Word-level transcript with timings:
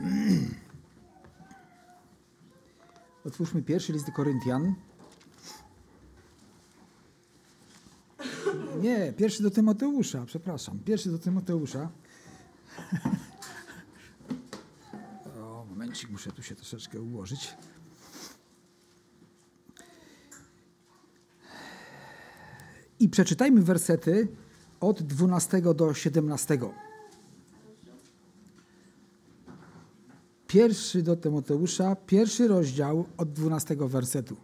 Otwórzmy 3.24 3.62
pierwszy 3.62 3.92
list 3.92 4.06
do 4.06 4.12
Koryntian. 4.12 4.74
Nie, 8.80 9.12
pierwszy 9.12 9.42
do 9.42 9.50
Tymoteusza, 9.50 10.24
przepraszam. 10.26 10.78
Pierwszy 10.78 11.10
do 11.10 11.18
Tymoteusza. 11.18 11.90
O, 15.40 15.66
momencik, 15.70 16.10
muszę 16.10 16.32
tu 16.32 16.42
się 16.42 16.54
troszeczkę 16.54 17.00
ułożyć. 17.00 17.56
I 23.00 23.08
przeczytajmy 23.08 23.62
wersety 23.62 24.28
od 24.80 25.02
12 25.02 25.62
do 25.74 25.94
17. 25.94 26.58
Pierwszy 30.56 31.02
do 31.02 31.16
Tymoteusza, 31.16 31.96
pierwszy 31.96 32.48
rozdział 32.48 33.04
od 33.16 33.32
12 33.32 33.76
wersetu. 33.80 34.36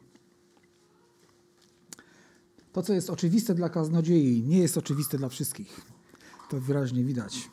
To, 2.72 2.82
co 2.82 2.92
jest 2.92 3.10
oczywiste 3.10 3.54
dla 3.54 3.68
kaznodziei, 3.68 4.42
nie 4.42 4.58
jest 4.58 4.78
oczywiste 4.78 5.18
dla 5.18 5.28
wszystkich. 5.28 5.80
To 6.50 6.60
wyraźnie 6.60 7.04
widać. 7.04 7.50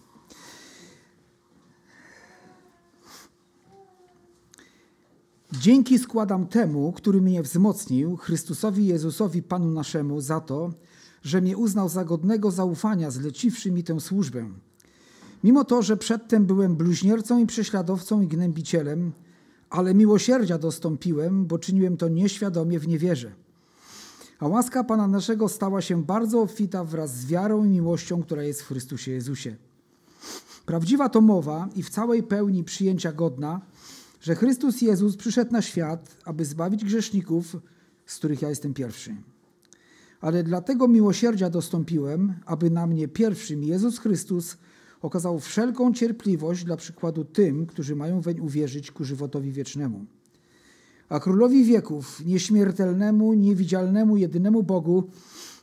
Dzięki 5.51 5.99
składam 5.99 6.47
temu, 6.47 6.91
który 6.91 7.21
mnie 7.21 7.43
wzmocnił, 7.43 8.17
Chrystusowi 8.17 8.85
Jezusowi 8.85 9.43
Panu 9.43 9.71
naszemu, 9.71 10.21
za 10.21 10.41
to, 10.41 10.73
że 11.23 11.41
mnie 11.41 11.57
uznał 11.57 11.89
za 11.89 12.05
godnego 12.05 12.51
zaufania, 12.51 13.11
zleciwszy 13.11 13.71
mi 13.71 13.83
tę 13.83 13.99
służbę. 13.99 14.49
Mimo 15.43 15.63
to, 15.63 15.81
że 15.81 15.97
przedtem 15.97 16.45
byłem 16.45 16.75
bluźniercą 16.75 17.39
i 17.39 17.45
prześladowcą 17.45 18.21
i 18.21 18.27
gnębicielem, 18.27 19.11
ale 19.69 19.93
miłosierdzia 19.93 20.57
dostąpiłem, 20.57 21.45
bo 21.45 21.59
czyniłem 21.59 21.97
to 21.97 22.07
nieświadomie 22.07 22.79
w 22.79 22.87
niewierze. 22.87 23.31
A 24.39 24.47
łaska 24.47 24.83
Pana 24.83 25.07
naszego 25.07 25.49
stała 25.49 25.81
się 25.81 26.03
bardzo 26.03 26.41
obfita 26.41 26.83
wraz 26.83 27.15
z 27.15 27.25
wiarą 27.25 27.63
i 27.63 27.69
miłością, 27.69 28.23
która 28.23 28.43
jest 28.43 28.61
w 28.61 28.67
Chrystusie 28.67 29.11
Jezusie. 29.11 29.55
Prawdziwa 30.65 31.09
to 31.09 31.21
mowa 31.21 31.69
i 31.75 31.83
w 31.83 31.89
całej 31.89 32.23
pełni 32.23 32.63
przyjęcia 32.63 33.11
godna, 33.11 33.61
że 34.21 34.35
Chrystus 34.35 34.81
Jezus 34.81 35.17
przyszedł 35.17 35.51
na 35.51 35.61
świat, 35.61 36.17
aby 36.25 36.45
zbawić 36.45 36.85
grzeszników, 36.85 37.57
z 38.05 38.15
których 38.15 38.41
ja 38.41 38.49
jestem 38.49 38.73
pierwszy. 38.73 39.15
Ale 40.21 40.43
dlatego 40.43 40.87
miłosierdzia 40.87 41.49
dostąpiłem, 41.49 42.33
aby 42.45 42.69
na 42.71 42.87
mnie 42.87 43.07
pierwszym 43.07 43.63
Jezus 43.63 43.99
Chrystus 43.99 44.57
okazał 45.01 45.39
wszelką 45.39 45.93
cierpliwość 45.93 46.63
dla 46.63 46.77
przykładu 46.77 47.25
tym, 47.25 47.65
którzy 47.65 47.95
mają 47.95 48.21
weń 48.21 48.39
uwierzyć 48.39 48.91
ku 48.91 49.03
żywotowi 49.03 49.51
wiecznemu. 49.51 50.05
A 51.09 51.19
królowi 51.19 51.63
wieków, 51.63 52.25
nieśmiertelnemu, 52.25 53.33
niewidzialnemu, 53.33 54.17
jedynemu 54.17 54.63
Bogu, 54.63 55.09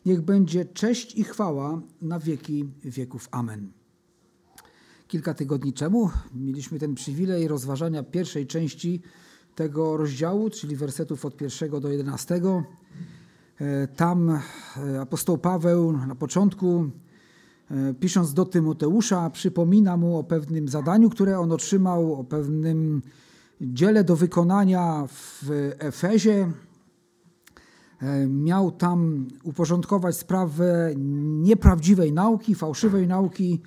niech 0.06 0.20
będzie 0.20 0.64
cześć 0.64 1.14
i 1.14 1.24
chwała 1.24 1.80
na 2.02 2.18
wieki 2.18 2.64
wieków. 2.84 3.28
Amen. 3.30 3.72
Kilka 5.08 5.34
tygodni 5.34 5.72
temu 5.72 6.10
mieliśmy 6.34 6.78
ten 6.78 6.94
przywilej 6.94 7.48
rozważania 7.48 8.02
pierwszej 8.02 8.46
części 8.46 9.02
tego 9.54 9.96
rozdziału, 9.96 10.50
czyli 10.50 10.76
wersetów 10.76 11.24
od 11.24 11.36
pierwszego 11.36 11.80
do 11.80 11.88
jedenastego. 11.88 12.64
Tam 13.96 14.30
e, 14.30 15.00
apostoł 15.00 15.38
Paweł 15.38 15.92
na 15.92 16.14
początku, 16.14 16.84
e, 16.84 17.05
pisząc 18.00 18.34
do 18.34 18.44
Tymoteusza, 18.44 19.30
przypomina 19.30 19.96
mu 19.96 20.18
o 20.18 20.24
pewnym 20.24 20.68
zadaniu, 20.68 21.10
które 21.10 21.38
on 21.38 21.52
otrzymał, 21.52 22.14
o 22.14 22.24
pewnym 22.24 23.02
dziele 23.60 24.04
do 24.04 24.16
wykonania 24.16 25.06
w 25.08 25.50
Efezie. 25.78 26.52
E, 28.02 28.26
miał 28.26 28.70
tam 28.70 29.28
uporządkować 29.42 30.16
sprawę 30.16 30.94
nieprawdziwej 31.16 32.12
nauki, 32.12 32.54
fałszywej 32.54 33.06
nauki. 33.06 33.62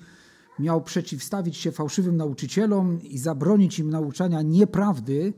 Miał 0.58 0.82
przeciwstawić 0.82 1.56
się 1.56 1.72
fałszywym 1.72 2.16
nauczycielom 2.16 3.02
i 3.02 3.18
zabronić 3.18 3.78
im 3.78 3.90
nauczania 3.90 4.42
nieprawdy 4.42 5.32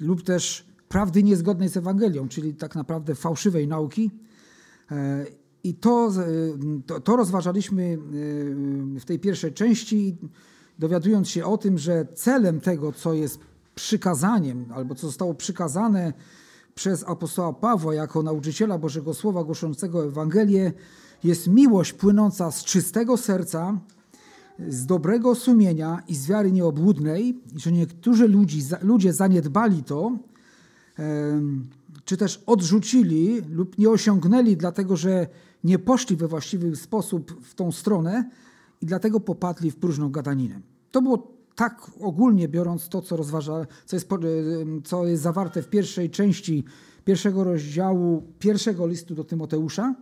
lub 0.00 0.22
też 0.22 0.66
prawdy 0.88 1.22
niezgodnej 1.22 1.68
z 1.68 1.76
Ewangelią, 1.76 2.28
czyli 2.28 2.54
tak 2.54 2.74
naprawdę 2.74 3.14
fałszywej 3.14 3.68
nauki. 3.68 4.10
E, 5.68 5.70
I 5.70 5.74
to, 5.74 6.12
to, 6.86 7.00
to 7.00 7.16
rozważaliśmy 7.16 7.82
e, 7.82 7.98
w 9.00 9.04
tej 9.04 9.18
pierwszej 9.18 9.52
części, 9.52 10.16
dowiadując 10.78 11.28
się 11.28 11.44
o 11.44 11.58
tym, 11.58 11.78
że 11.78 12.06
celem 12.14 12.60
tego, 12.60 12.92
co 12.92 13.14
jest 13.14 13.38
przykazaniem, 13.74 14.66
albo 14.74 14.94
co 14.94 15.06
zostało 15.06 15.34
przykazane 15.34 16.12
przez 16.74 17.04
apostoła 17.04 17.52
Pawła 17.52 17.94
jako 17.94 18.22
nauczyciela 18.22 18.78
Bożego 18.78 19.14
Słowa 19.14 19.44
głoszącego 19.44 20.04
Ewangelię, 20.04 20.72
jest 21.24 21.48
miłość 21.48 21.92
płynąca 21.92 22.50
z 22.50 22.64
czystego 22.64 23.16
serca, 23.16 23.78
z 24.68 24.86
dobrego 24.86 25.34
sumienia 25.34 26.02
i 26.08 26.14
z 26.14 26.26
wiary 26.26 26.52
nieobłudnej, 26.52 27.28
i 27.56 27.60
że 27.60 27.72
niektórzy 27.72 28.28
ludzi, 28.28 28.62
ludzie 28.82 29.12
zaniedbali 29.12 29.82
to, 29.82 30.18
czy 32.04 32.16
też 32.16 32.42
odrzucili 32.46 33.42
lub 33.50 33.78
nie 33.78 33.90
osiągnęli, 33.90 34.56
dlatego 34.56 34.96
że 34.96 35.26
nie 35.64 35.78
poszli 35.78 36.16
we 36.16 36.28
właściwy 36.28 36.76
sposób 36.76 37.40
w 37.42 37.54
tą 37.54 37.72
stronę 37.72 38.30
i 38.80 38.86
dlatego 38.86 39.20
popadli 39.20 39.70
w 39.70 39.76
próżną 39.76 40.10
gadaninę. 40.10 40.60
To 40.90 41.02
było 41.02 41.38
tak 41.54 41.90
ogólnie 42.00 42.48
biorąc 42.48 42.88
to, 42.88 43.02
co 43.02 43.16
rozważa, 43.16 43.66
co 43.86 43.96
jest, 43.96 44.08
co 44.84 45.06
jest 45.06 45.22
zawarte 45.22 45.62
w 45.62 45.68
pierwszej 45.68 46.10
części 46.10 46.64
pierwszego 47.04 47.44
rozdziału 47.44 48.22
pierwszego 48.38 48.86
listu 48.86 49.14
do 49.14 49.24
Tymoteusza. 49.24 49.94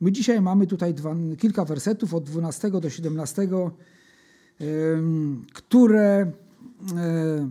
My 0.00 0.12
dzisiaj 0.12 0.40
mamy 0.40 0.66
tutaj 0.66 0.94
dwa, 0.94 1.14
kilka 1.38 1.64
wersetów 1.64 2.14
od 2.14 2.24
12 2.24 2.70
do 2.70 2.90
17, 2.90 3.48
które, 5.52 6.32
e, 6.96 7.50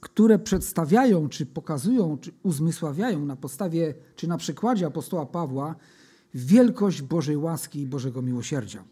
które 0.00 0.38
przedstawiają, 0.38 1.28
czy 1.28 1.46
pokazują, 1.46 2.18
czy 2.20 2.32
uzmysławiają 2.42 3.24
na 3.24 3.36
podstawie, 3.36 3.94
czy 4.16 4.28
na 4.28 4.38
przykładzie 4.38 4.86
apostoła 4.86 5.26
Pawła 5.26 5.74
wielkość 6.34 7.02
Bożej 7.02 7.36
łaski 7.36 7.80
i 7.80 7.86
Bożego 7.86 8.22
miłosierdzia. 8.22 8.84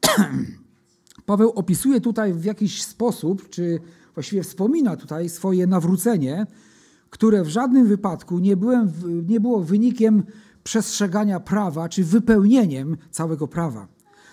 Paweł 1.26 1.50
opisuje 1.50 2.00
tutaj 2.00 2.34
w 2.34 2.44
jakiś 2.44 2.82
sposób, 2.82 3.48
czy 3.48 3.80
właściwie 4.14 4.42
wspomina 4.42 4.96
tutaj 4.96 5.28
swoje 5.28 5.66
nawrócenie, 5.66 6.46
które 7.10 7.44
w 7.44 7.48
żadnym 7.48 7.86
wypadku 7.86 8.38
nie, 8.38 8.56
byłem, 8.56 8.92
nie 9.28 9.40
było 9.40 9.60
wynikiem 9.60 10.22
przestrzegania 10.64 11.40
prawa, 11.40 11.88
czy 11.88 12.04
wypełnieniem 12.04 12.96
całego 13.10 13.48
prawa, 13.48 13.88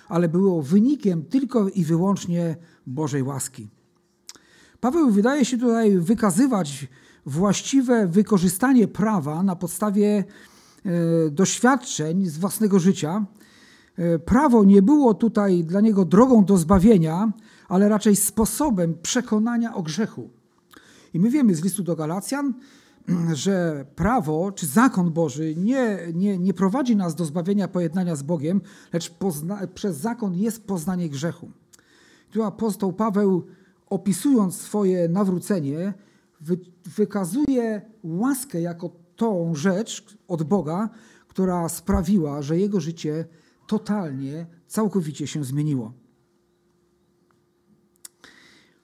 ale 0.08 0.30
było 0.30 0.62
wynikiem 0.62 1.24
tylko 1.24 1.70
i 1.70 1.84
wyłącznie 1.84 2.56
Bożej 2.88 3.24
łaski. 3.24 3.70
Paweł 4.80 5.12
wydaje 5.12 5.46
się 5.46 5.58
tutaj 5.58 5.98
wykazywać 5.98 6.88
właściwe 7.26 8.08
wykorzystanie 8.08 8.88
prawa 8.88 9.44
na 9.44 9.56
podstawie 9.56 10.24
doświadczeń 11.32 12.26
z 12.26 12.38
własnego 12.38 12.80
życia, 12.80 13.26
E, 13.98 14.20
prawo 14.20 14.64
nie 14.64 14.82
było 14.82 15.14
tutaj 15.14 15.64
dla 15.64 15.82
niego 15.82 16.06
drogą 16.06 16.46
do 16.46 16.58
zbawienia, 16.58 17.32
ale 17.68 17.90
raczej 17.90 18.16
sposobem 18.16 18.96
przekonania 19.02 19.76
o 19.76 19.84
grzechu. 19.84 20.30
I 21.14 21.20
my 21.20 21.30
wiemy 21.30 21.56
z 21.56 21.64
listu 21.64 21.84
do 21.84 21.96
Galacjan, 21.96 22.54
że 23.34 23.86
prawo 23.96 24.52
czy 24.52 24.66
zakon 24.68 25.12
Boży 25.12 25.56
nie, 25.56 26.00
nie, 26.14 26.38
nie 26.38 26.54
prowadzi 26.54 26.96
nas 26.96 27.16
do 27.16 27.26
zbawienia 27.26 27.68
pojednania 27.68 28.16
z 28.16 28.24
Bogiem, 28.24 28.62
lecz 28.94 29.10
pozna, 29.10 29.68
przez 29.68 29.98
zakon 29.98 30.36
jest 30.36 30.68
poznanie 30.68 31.10
grzechu. 31.10 31.52
Tu 32.32 32.44
apostoł 32.44 32.94
Paweł, 32.94 33.46
opisując 33.90 34.56
swoje 34.56 35.10
nawrócenie, 35.10 35.94
wy, 36.42 36.60
wykazuje 36.98 37.82
łaskę 38.04 38.62
jako 38.62 39.05
tą 39.16 39.56
rzecz 39.56 40.18
od 40.28 40.44
Boga, 40.44 40.90
która 41.28 41.70
sprawiła, 41.70 42.42
że 42.42 42.60
jego 42.60 42.80
życie 42.80 43.26
totalnie, 43.68 44.48
całkowicie 44.68 45.28
się 45.28 45.44
zmieniło. 45.44 45.94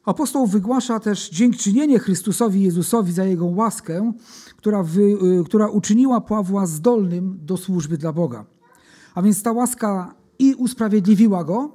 Apostoł 0.06 0.48
wygłasza 0.48 1.00
też 1.00 1.30
dziękczynienie 1.30 2.00
Chrystusowi 2.00 2.64
Jezusowi 2.64 3.12
za 3.12 3.26
Jego 3.26 3.46
łaskę, 3.46 4.14
która, 4.58 4.84
wy, 4.84 5.02
y, 5.02 5.44
która 5.46 5.68
uczyniła 5.68 6.22
Pawła 6.22 6.66
zdolnym 6.66 7.40
do 7.42 7.58
służby 7.58 7.98
dla 7.98 8.14
Boga. 8.14 8.46
A 9.16 9.22
więc 9.22 9.44
ta 9.44 9.52
łaska 9.52 10.16
i 10.40 10.56
usprawiedliwiła 10.56 11.44
go, 11.44 11.72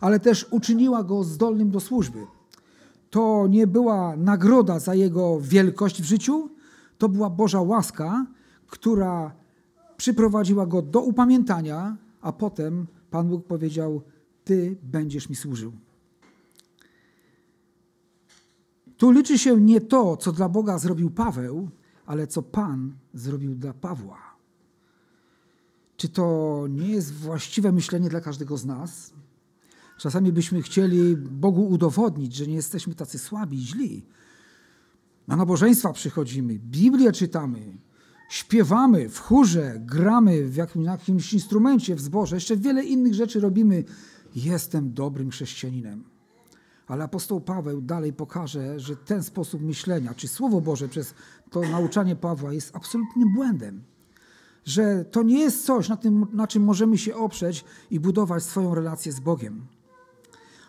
ale 0.00 0.20
też 0.20 0.46
uczyniła 0.50 1.04
go 1.04 1.24
zdolnym 1.24 1.70
do 1.70 1.80
służby. 1.80 2.26
To 3.10 3.46
nie 3.50 3.66
była 3.66 4.16
nagroda 4.16 4.78
za 4.78 4.94
jego 4.94 5.40
wielkość 5.40 6.02
w 6.02 6.04
życiu, 6.04 6.50
to 6.98 7.08
była 7.08 7.30
Boża 7.30 7.60
łaska, 7.60 8.26
która 8.66 9.34
przyprowadziła 9.96 10.66
go 10.66 10.82
do 10.82 11.00
upamiętania, 11.00 11.96
a 12.20 12.32
potem 12.32 12.86
Pan 13.10 13.28
Bóg 13.28 13.46
powiedział: 13.46 14.02
Ty 14.44 14.76
będziesz 14.82 15.28
mi 15.28 15.36
służył. 15.36 15.72
Tu 18.96 19.10
liczy 19.10 19.38
się 19.38 19.60
nie 19.60 19.80
to, 19.80 20.16
co 20.16 20.32
dla 20.32 20.48
Boga 20.48 20.78
zrobił 20.78 21.10
Paweł, 21.10 21.68
ale 22.06 22.26
co 22.26 22.42
Pan 22.42 22.92
zrobił 23.14 23.54
dla 23.54 23.72
Pawła. 23.72 24.18
Czy 25.96 26.08
to 26.08 26.66
nie 26.70 26.88
jest 26.88 27.12
właściwe 27.12 27.72
myślenie 27.72 28.08
dla 28.08 28.20
każdego 28.20 28.56
z 28.56 28.64
nas? 28.64 29.12
Czasami 29.98 30.32
byśmy 30.32 30.62
chcieli 30.62 31.16
Bogu 31.16 31.68
udowodnić, 31.68 32.34
że 32.34 32.46
nie 32.46 32.54
jesteśmy 32.54 32.94
tacy 32.94 33.18
słabi 33.18 33.58
źli. 33.58 34.06
Na 35.28 35.36
nabożeństwa 35.36 35.92
przychodzimy, 35.92 36.58
Biblię 36.58 37.12
czytamy, 37.12 37.78
śpiewamy 38.28 39.08
w 39.08 39.18
chórze, 39.18 39.74
gramy 39.78 40.44
w 40.44 40.56
jakimś 40.84 41.32
instrumencie, 41.32 41.94
w 41.94 42.00
zborze, 42.00 42.36
jeszcze 42.36 42.56
wiele 42.56 42.84
innych 42.84 43.14
rzeczy 43.14 43.40
robimy. 43.40 43.84
Jestem 44.36 44.94
dobrym 44.94 45.30
chrześcijaninem. 45.30 46.04
Ale 46.86 47.04
apostoł 47.04 47.40
Paweł 47.40 47.80
dalej 47.80 48.12
pokaże, 48.12 48.80
że 48.80 48.96
ten 48.96 49.22
sposób 49.22 49.62
myślenia, 49.62 50.14
czy 50.14 50.28
Słowo 50.28 50.60
Boże 50.60 50.88
przez 50.88 51.14
to 51.50 51.60
nauczanie 51.60 52.16
Pawła 52.16 52.52
jest 52.52 52.76
absolutnym 52.76 53.34
błędem. 53.34 53.82
Że 54.64 55.04
to 55.04 55.22
nie 55.22 55.38
jest 55.38 55.64
coś, 55.64 55.88
na, 55.88 55.96
tym, 55.96 56.26
na 56.32 56.46
czym 56.46 56.64
możemy 56.64 56.98
się 56.98 57.14
oprzeć 57.14 57.64
i 57.90 58.00
budować 58.00 58.42
swoją 58.42 58.74
relację 58.74 59.12
z 59.12 59.20
Bogiem. 59.20 59.66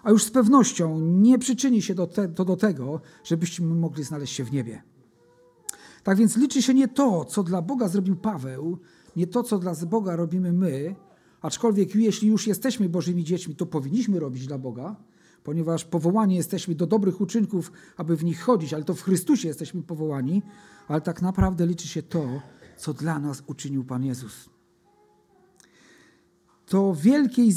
A 0.06 0.12
już 0.12 0.24
z 0.24 0.32
pewnością 0.32 1.00
nie 1.00 1.40
przyczyni 1.40 1.82
się 1.82 1.96
do 1.96 2.08
te, 2.08 2.28
to 2.28 2.46
do 2.46 2.56
tego, 2.56 3.02
żebyśmy 3.24 3.76
mogli 3.76 4.04
znaleźć 4.04 4.34
się 4.34 4.44
w 4.44 4.52
niebie. 4.52 4.84
Tak 6.04 6.18
więc 6.18 6.38
liczy 6.38 6.62
się 6.62 6.74
nie 6.74 6.88
to, 6.88 7.26
co 7.26 7.44
dla 7.44 7.62
Boga 7.62 7.88
zrobił 7.88 8.16
Paweł, 8.16 8.78
nie 9.16 9.28
to, 9.28 9.44
co 9.44 9.60
dla 9.60 9.74
Boga 9.76 10.16
robimy 10.16 10.54
my, 10.54 10.96
aczkolwiek 11.42 11.96
jeśli 11.96 12.28
już 12.28 12.48
jesteśmy 12.48 12.90
Bożymi 12.90 13.24
dziećmi, 13.24 13.56
to 13.56 13.66
powinniśmy 13.66 14.20
robić 14.20 14.48
dla 14.48 14.58
Boga, 14.58 14.96
ponieważ 15.44 15.86
powołani 15.86 16.36
jesteśmy 16.36 16.76
do 16.76 16.88
dobrych 16.88 17.22
uczynków, 17.22 17.72
aby 17.98 18.18
w 18.18 18.24
nich 18.24 18.42
chodzić, 18.42 18.74
ale 18.74 18.84
to 18.84 18.94
w 18.94 19.02
Chrystusie 19.02 19.48
jesteśmy 19.48 19.84
powołani, 19.84 20.42
ale 20.88 21.02
tak 21.02 21.22
naprawdę 21.22 21.68
liczy 21.68 21.88
się 21.88 22.04
to, 22.04 22.42
co 22.78 22.94
dla 22.94 23.20
nas 23.20 23.44
uczynił 23.48 23.84
Pan 23.84 24.06
Jezus. 24.06 24.55
To 26.66 26.96
wielkie 26.96 27.44
i 27.44 27.52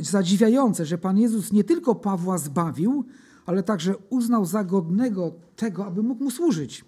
zadziwiające, 0.00 0.86
że 0.86 0.98
Pan 0.98 1.18
Jezus 1.18 1.52
nie 1.52 1.64
tylko 1.64 1.94
Pawła 1.94 2.38
zbawił, 2.38 3.04
ale 3.46 3.62
także 3.62 3.94
uznał 4.10 4.44
za 4.44 4.64
godnego 4.64 5.32
tego, 5.56 5.86
aby 5.86 6.02
mógł 6.02 6.24
mu 6.24 6.30
służyć. 6.30 6.84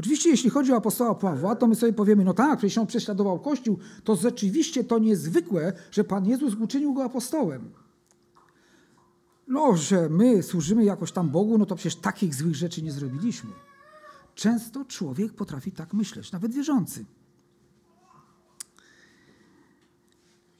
Oczywiście, 0.00 0.30
jeśli 0.30 0.50
chodzi 0.50 0.72
o 0.72 0.76
apostoła 0.76 1.14
Pawła, 1.14 1.56
to 1.56 1.66
my 1.66 1.74
sobie 1.74 1.92
powiemy, 1.92 2.24
no 2.24 2.34
tak, 2.34 2.58
przecież 2.58 2.78
on 2.78 2.86
prześladował 2.86 3.40
Kościół, 3.40 3.78
to 4.04 4.16
rzeczywiście 4.16 4.84
to 4.84 4.98
niezwykłe, 4.98 5.72
że 5.90 6.04
Pan 6.04 6.26
Jezus 6.26 6.54
uczynił 6.54 6.94
go 6.94 7.04
apostołem. 7.04 7.70
No, 9.48 9.76
że 9.76 10.08
my 10.08 10.42
służymy 10.42 10.84
jakoś 10.84 11.12
tam 11.12 11.30
Bogu, 11.30 11.58
no 11.58 11.66
to 11.66 11.76
przecież 11.76 11.96
takich 11.96 12.34
złych 12.34 12.56
rzeczy 12.56 12.82
nie 12.82 12.92
zrobiliśmy. 12.92 13.50
Często 14.34 14.84
człowiek 14.84 15.32
potrafi 15.32 15.72
tak 15.72 15.94
myśleć, 15.94 16.32
nawet 16.32 16.54
wierzący. 16.54 17.04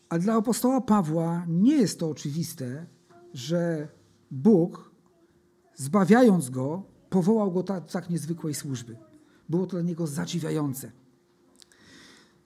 A 0.09 0.19
dla 0.19 0.35
apostoła 0.35 0.81
Pawła 0.81 1.45
nie 1.49 1.77
jest 1.77 1.99
to 1.99 2.09
oczywiste, 2.09 2.87
że 3.35 3.89
Bóg, 4.31 4.91
zbawiając 5.75 6.51
go, 6.51 6.83
powołał 7.11 7.53
go 7.53 7.63
tak, 7.63 7.91
tak 7.91 8.11
niezwykłej 8.11 8.55
służby. 8.55 8.97
Było 9.49 9.67
to 9.67 9.71
dla 9.71 9.83
niego 9.83 10.07
zadziwiające. 10.07 10.93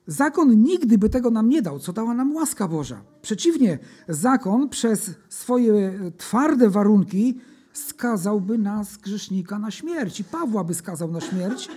Zakon 0.07 0.63
nigdy 0.63 0.99
by 0.99 1.11
tego 1.11 1.31
nam 1.31 1.49
nie 1.49 1.63
dał, 1.63 1.79
co 1.79 1.93
dała 1.93 2.15
nam 2.15 2.35
łaska 2.35 2.69
Boża. 2.69 3.05
Przeciwnie, 3.23 3.79
zakon 4.09 4.69
przez 4.69 5.11
swoje 5.29 6.11
twarde 6.17 6.71
warunki 6.71 7.39
skazałby 7.73 8.59
nas, 8.59 8.97
grzesznika, 8.97 9.59
na 9.59 9.71
śmierć. 9.71 10.21
I 10.21 10.25
Pawła 10.25 10.65
by 10.65 10.75
skazał 10.75 11.11
na 11.11 11.21
śmierć 11.21 11.69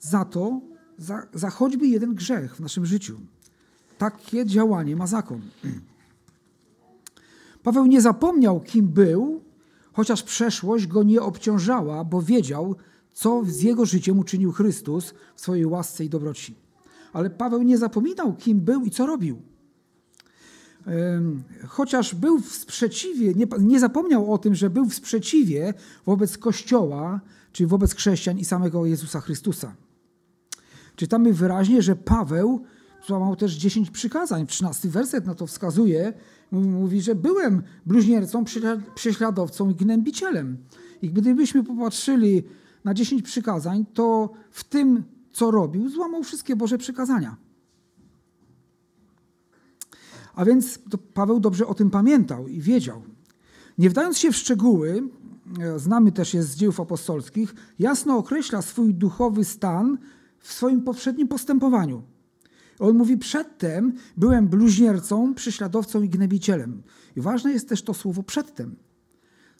za 0.00 0.24
to, 0.24 0.60
za, 0.98 1.26
za 1.34 1.50
choćby 1.50 1.86
jeden 1.86 2.14
grzech 2.14 2.56
w 2.56 2.60
naszym 2.60 2.86
życiu. 2.86 3.20
Takie 3.98 4.46
działanie 4.46 4.96
ma 4.96 5.06
zakon. 5.06 5.40
Paweł 7.62 7.86
nie 7.86 8.00
zapomniał, 8.00 8.60
kim 8.60 8.88
był, 8.88 9.42
chociaż 9.92 10.22
przeszłość 10.22 10.86
go 10.86 11.02
nie 11.02 11.22
obciążała, 11.22 12.04
bo 12.04 12.22
wiedział, 12.22 12.76
co 13.12 13.42
z 13.46 13.62
jego 13.62 13.86
życiem 13.86 14.18
uczynił 14.18 14.52
Chrystus 14.52 15.14
w 15.34 15.40
swojej 15.40 15.66
łasce 15.66 16.04
i 16.04 16.08
dobroci. 16.08 16.54
Ale 17.12 17.30
Paweł 17.30 17.62
nie 17.62 17.78
zapominał, 17.78 18.34
kim 18.34 18.60
był 18.60 18.84
i 18.84 18.90
co 18.90 19.06
robił. 19.06 19.42
Chociaż 21.66 22.14
był 22.14 22.40
w 22.40 22.52
sprzeciwie, 22.52 23.34
nie, 23.34 23.46
nie 23.60 23.80
zapomniał 23.80 24.32
o 24.32 24.38
tym, 24.38 24.54
że 24.54 24.70
był 24.70 24.86
w 24.86 24.94
sprzeciwie 24.94 25.74
wobec 26.06 26.38
Kościoła, 26.38 27.20
czyli 27.52 27.66
wobec 27.66 27.94
chrześcijan 27.94 28.38
i 28.38 28.44
samego 28.44 28.86
Jezusa 28.86 29.20
Chrystusa. 29.20 29.74
Czytamy 30.96 31.32
wyraźnie, 31.32 31.82
że 31.82 31.96
Paweł 31.96 32.64
złamał 33.06 33.36
też 33.36 33.54
dziesięć 33.54 33.90
przykazań. 33.90 34.46
13 34.46 34.88
werset 34.88 35.26
na 35.26 35.34
to 35.34 35.46
wskazuje. 35.46 36.12
Mówi, 36.52 37.00
że 37.00 37.14
byłem 37.14 37.62
bluźniercą, 37.86 38.44
prześladowcą 38.94 39.70
i 39.70 39.74
gnębicielem. 39.74 40.58
I 41.02 41.10
gdybyśmy 41.10 41.64
popatrzyli 41.64 42.42
na 42.84 42.94
dziesięć 42.94 43.22
przykazań, 43.22 43.86
to 43.94 44.30
w 44.50 44.64
tym, 44.64 45.04
co 45.32 45.50
robił, 45.50 45.88
złamał 45.88 46.22
wszystkie 46.22 46.56
Boże 46.56 46.78
przykazania. 46.78 47.36
A 50.34 50.44
więc 50.44 50.78
Paweł 51.14 51.40
dobrze 51.40 51.66
o 51.66 51.74
tym 51.74 51.90
pamiętał 51.90 52.48
i 52.48 52.60
wiedział. 52.60 53.02
Nie 53.78 53.90
wdając 53.90 54.18
się 54.18 54.32
w 54.32 54.36
szczegóły, 54.36 55.02
e, 55.60 55.78
znamy 55.78 56.12
też 56.12 56.34
je 56.34 56.42
z 56.42 56.56
dziejów 56.56 56.80
apostolskich, 56.80 57.54
jasno 57.78 58.16
określa 58.16 58.62
swój 58.62 58.94
duchowy 58.94 59.44
stan 59.44 59.98
w 60.38 60.52
swoim 60.52 60.82
poprzednim 60.82 61.28
postępowaniu. 61.28 62.02
On 62.78 62.96
mówi, 62.96 63.18
przedtem 63.18 63.92
byłem 64.16 64.48
bluźniercą, 64.48 65.34
prześladowcą 65.34 66.02
i 66.02 66.08
gnębicielem. 66.08 66.82
I 67.16 67.20
ważne 67.20 67.52
jest 67.52 67.68
też 67.68 67.82
to 67.82 67.94
słowo 67.94 68.22
przedtem. 68.22 68.76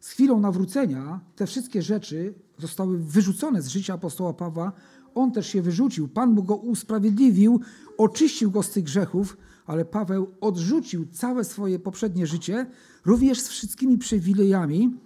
Z 0.00 0.08
chwilą 0.08 0.40
nawrócenia 0.40 1.20
te 1.36 1.46
wszystkie 1.46 1.82
rzeczy 1.82 2.34
zostały 2.58 2.98
wyrzucone 2.98 3.62
z 3.62 3.68
życia 3.68 3.94
apostoła 3.94 4.32
Pawła. 4.32 4.72
On 5.14 5.32
też 5.32 5.46
się 5.46 5.62
wyrzucił. 5.62 6.08
Pan 6.08 6.30
mu 6.30 6.42
go 6.42 6.56
usprawiedliwił, 6.56 7.60
oczyścił 7.98 8.50
go 8.50 8.62
z 8.62 8.70
tych 8.70 8.84
grzechów, 8.84 9.36
ale 9.66 9.84
Paweł 9.84 10.34
odrzucił 10.40 11.06
całe 11.06 11.44
swoje 11.44 11.78
poprzednie 11.78 12.26
życie, 12.26 12.66
również 13.04 13.40
z 13.40 13.48
wszystkimi 13.48 13.98
przywilejami 13.98 14.96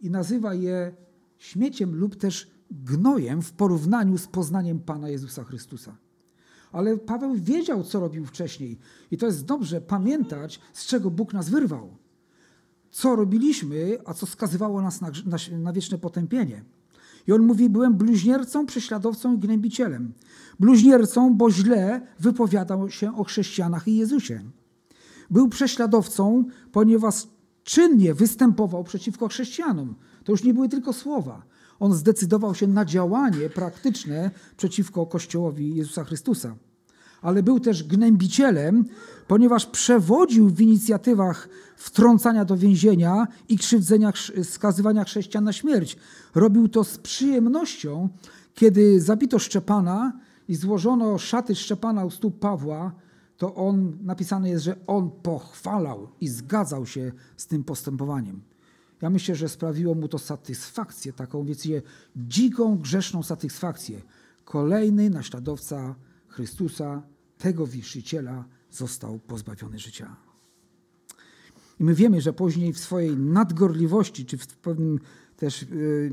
i 0.00 0.10
nazywa 0.10 0.54
je 0.54 0.94
śmieciem 1.38 1.94
lub 1.94 2.16
też 2.16 2.50
gnojem 2.70 3.42
w 3.42 3.52
porównaniu 3.52 4.18
z 4.18 4.26
poznaniem 4.26 4.80
Pana 4.80 5.08
Jezusa 5.08 5.44
Chrystusa. 5.44 5.96
Ale 6.72 6.96
Paweł 6.96 7.34
wiedział, 7.34 7.84
co 7.84 8.00
robił 8.00 8.26
wcześniej. 8.26 8.78
I 9.10 9.16
to 9.16 9.26
jest 9.26 9.44
dobrze 9.44 9.80
pamiętać, 9.80 10.60
z 10.72 10.86
czego 10.86 11.10
Bóg 11.10 11.32
nas 11.32 11.48
wyrwał. 11.48 11.96
Co 12.90 13.16
robiliśmy, 13.16 13.98
a 14.04 14.14
co 14.14 14.26
skazywało 14.26 14.82
nas 14.82 15.00
na, 15.00 15.10
na, 15.26 15.36
na 15.58 15.72
wieczne 15.72 15.98
potępienie. 15.98 16.64
I 17.26 17.32
on 17.32 17.42
mówi: 17.42 17.70
Byłem 17.70 17.94
bluźniercą, 17.94 18.66
prześladowcą 18.66 19.34
i 19.34 19.38
gnębicielem. 19.38 20.12
Bluźniercą, 20.60 21.34
bo 21.34 21.50
źle 21.50 22.06
wypowiadał 22.20 22.90
się 22.90 23.16
o 23.16 23.24
chrześcijanach 23.24 23.88
i 23.88 23.96
Jezusie. 23.96 24.42
Był 25.30 25.48
prześladowcą, 25.48 26.44
ponieważ 26.72 27.14
czynnie 27.64 28.14
występował 28.14 28.84
przeciwko 28.84 29.28
chrześcijanom. 29.28 29.94
To 30.24 30.32
już 30.32 30.44
nie 30.44 30.54
były 30.54 30.68
tylko 30.68 30.92
słowa. 30.92 31.42
On 31.82 31.94
zdecydował 31.94 32.54
się 32.54 32.66
na 32.66 32.84
działanie 32.84 33.50
praktyczne 33.50 34.30
przeciwko 34.56 35.06
Kościołowi 35.06 35.74
Jezusa 35.74 36.04
Chrystusa. 36.04 36.54
Ale 37.22 37.42
był 37.42 37.60
też 37.60 37.84
gnębicielem, 37.84 38.84
ponieważ 39.28 39.66
przewodził 39.66 40.48
w 40.48 40.60
inicjatywach 40.60 41.48
wtrącania 41.76 42.44
do 42.44 42.56
więzienia 42.56 43.26
i 43.48 43.58
krzywdzenia, 43.58 44.12
skazywania 44.42 45.04
chrześcijan 45.04 45.44
na 45.44 45.52
śmierć. 45.52 45.96
Robił 46.34 46.68
to 46.68 46.84
z 46.84 46.98
przyjemnością, 46.98 48.08
kiedy 48.54 49.00
zabito 49.00 49.38
Szczepana 49.38 50.12
i 50.48 50.54
złożono 50.54 51.18
szaty 51.18 51.54
Szczepana 51.54 52.04
u 52.04 52.10
stóp 52.10 52.38
Pawła, 52.38 52.92
to 53.36 53.54
on, 53.54 53.98
napisane 54.02 54.48
jest, 54.48 54.64
że 54.64 54.76
on 54.86 55.10
pochwalał 55.10 56.08
i 56.20 56.28
zgadzał 56.28 56.86
się 56.86 57.12
z 57.36 57.46
tym 57.46 57.64
postępowaniem. 57.64 58.51
Ja 59.02 59.10
myślę, 59.10 59.34
że 59.34 59.48
sprawiło 59.48 59.94
mu 59.94 60.08
to 60.08 60.18
satysfakcję, 60.18 61.12
taką, 61.12 61.44
wiecie, 61.44 61.82
dziką, 62.16 62.78
grzeszną 62.78 63.22
satysfakcję. 63.22 64.02
Kolejny 64.44 65.10
naśladowca 65.10 65.94
Chrystusa, 66.28 67.02
tego 67.38 67.66
wichrzyciela, 67.66 68.44
został 68.70 69.18
pozbawiony 69.18 69.78
życia. 69.78 70.16
I 71.80 71.84
my 71.84 71.94
wiemy, 71.94 72.20
że 72.20 72.32
później 72.32 72.72
w 72.72 72.78
swojej 72.78 73.16
nadgorliwości, 73.16 74.26
czy 74.26 74.38
w 74.38 74.46
pewnym 74.46 74.98
też, 75.36 75.62
yy, 75.62 76.10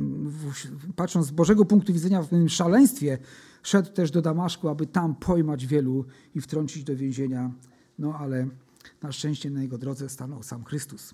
patrząc 0.95 1.27
z 1.27 1.31
Bożego 1.31 1.65
punktu 1.65 1.93
widzenia, 1.93 2.21
w 2.21 2.29
pewnym 2.29 2.49
szaleństwie, 2.49 3.17
szedł 3.63 3.91
też 3.91 4.11
do 4.11 4.21
Damaszku, 4.21 4.67
aby 4.67 4.87
tam 4.87 5.15
pojmać 5.15 5.65
wielu 5.65 6.05
i 6.35 6.41
wtrącić 6.41 6.83
do 6.83 6.95
więzienia. 6.95 7.51
No 7.99 8.13
ale 8.19 8.47
na 9.01 9.11
szczęście 9.11 9.49
na 9.49 9.61
jego 9.61 9.77
drodze 9.77 10.09
stanął 10.09 10.43
sam 10.43 10.63
Chrystus. 10.63 11.13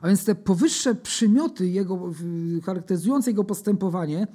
A 0.00 0.06
więc 0.06 0.24
te 0.24 0.34
powyższe 0.34 0.94
przymioty 0.94 1.68
jego, 1.68 2.12
charakteryzujące 2.64 3.30
jego 3.30 3.44
postępowanie 3.44 4.26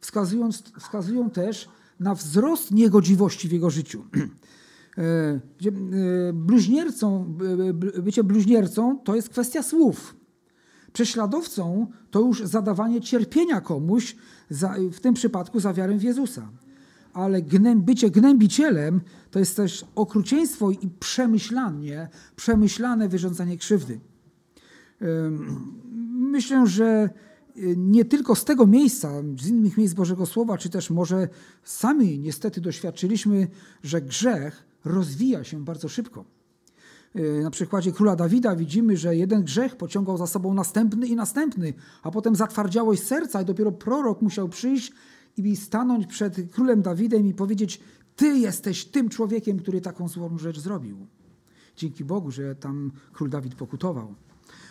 wskazują, 0.00 0.50
wskazują 0.78 1.30
też 1.30 1.68
na 2.00 2.14
wzrost 2.14 2.70
niegodziwości 2.70 3.48
w 3.48 3.52
jego 3.52 3.70
życiu. 3.70 4.04
E, 4.98 5.02
e, 5.02 6.32
bluźniercą, 6.32 7.36
bycie 8.02 8.24
bluźniercą 8.24 8.98
to 8.98 9.16
jest 9.16 9.28
kwestia 9.28 9.62
słów. 9.62 10.16
Prześladowcą 10.92 11.86
to 12.10 12.20
już 12.20 12.42
zadawanie 12.42 13.00
cierpienia 13.00 13.60
komuś, 13.60 14.16
w 14.92 15.00
tym 15.00 15.14
przypadku 15.14 15.60
za 15.60 15.72
wiarę 15.72 15.98
w 15.98 16.02
Jezusa. 16.02 16.48
Ale 17.12 17.42
bycie 17.76 18.10
gnębicielem 18.10 19.00
to 19.30 19.38
jest 19.38 19.56
też 19.56 19.84
okrucieństwo 19.94 20.70
i 20.70 20.88
przemyślanie, 21.00 22.08
przemyślane 22.36 23.08
wyrządzanie 23.08 23.58
krzywdy. 23.58 24.00
Myślę, 26.14 26.66
że 26.66 27.10
y, 27.56 27.74
nie 27.76 28.04
tylko 28.04 28.34
z 28.34 28.44
tego 28.44 28.66
miejsca, 28.66 29.12
z 29.40 29.48
innych 29.48 29.78
miejsc 29.78 29.94
Bożego 29.94 30.26
Słowa, 30.26 30.58
czy 30.58 30.70
też 30.70 30.90
może 30.90 31.28
sami 31.64 32.18
niestety 32.18 32.60
doświadczyliśmy, 32.60 33.48
że 33.82 34.02
grzech 34.02 34.66
rozwija 34.84 35.44
się 35.44 35.64
bardzo 35.64 35.88
szybko. 35.88 36.24
Y, 37.16 37.42
na 37.42 37.50
przykładzie 37.50 37.92
króla 37.92 38.16
Dawida 38.16 38.56
widzimy, 38.56 38.96
że 38.96 39.16
jeden 39.16 39.44
grzech 39.44 39.76
pociągał 39.76 40.16
za 40.16 40.26
sobą 40.26 40.54
następny 40.54 41.06
i 41.06 41.16
następny, 41.16 41.74
a 42.02 42.10
potem 42.10 42.36
zatwardziałość 42.36 43.02
serca 43.02 43.42
i 43.42 43.44
dopiero 43.44 43.72
prorok 43.72 44.22
musiał 44.22 44.48
przyjść 44.48 44.92
i 45.36 45.56
stanąć 45.56 46.06
przed 46.06 46.52
królem 46.52 46.82
Dawidem 46.82 47.26
i 47.26 47.34
powiedzieć: 47.34 47.80
Ty 48.16 48.38
jesteś 48.38 48.84
tym 48.84 49.08
człowiekiem, 49.08 49.58
który 49.58 49.80
taką 49.80 50.08
złą 50.08 50.38
rzecz 50.38 50.58
zrobił. 50.58 51.06
Dzięki 51.76 52.04
Bogu, 52.04 52.30
że 52.30 52.54
tam 52.54 52.92
król 53.12 53.30
Dawid 53.30 53.54
pokutował. 53.54 54.14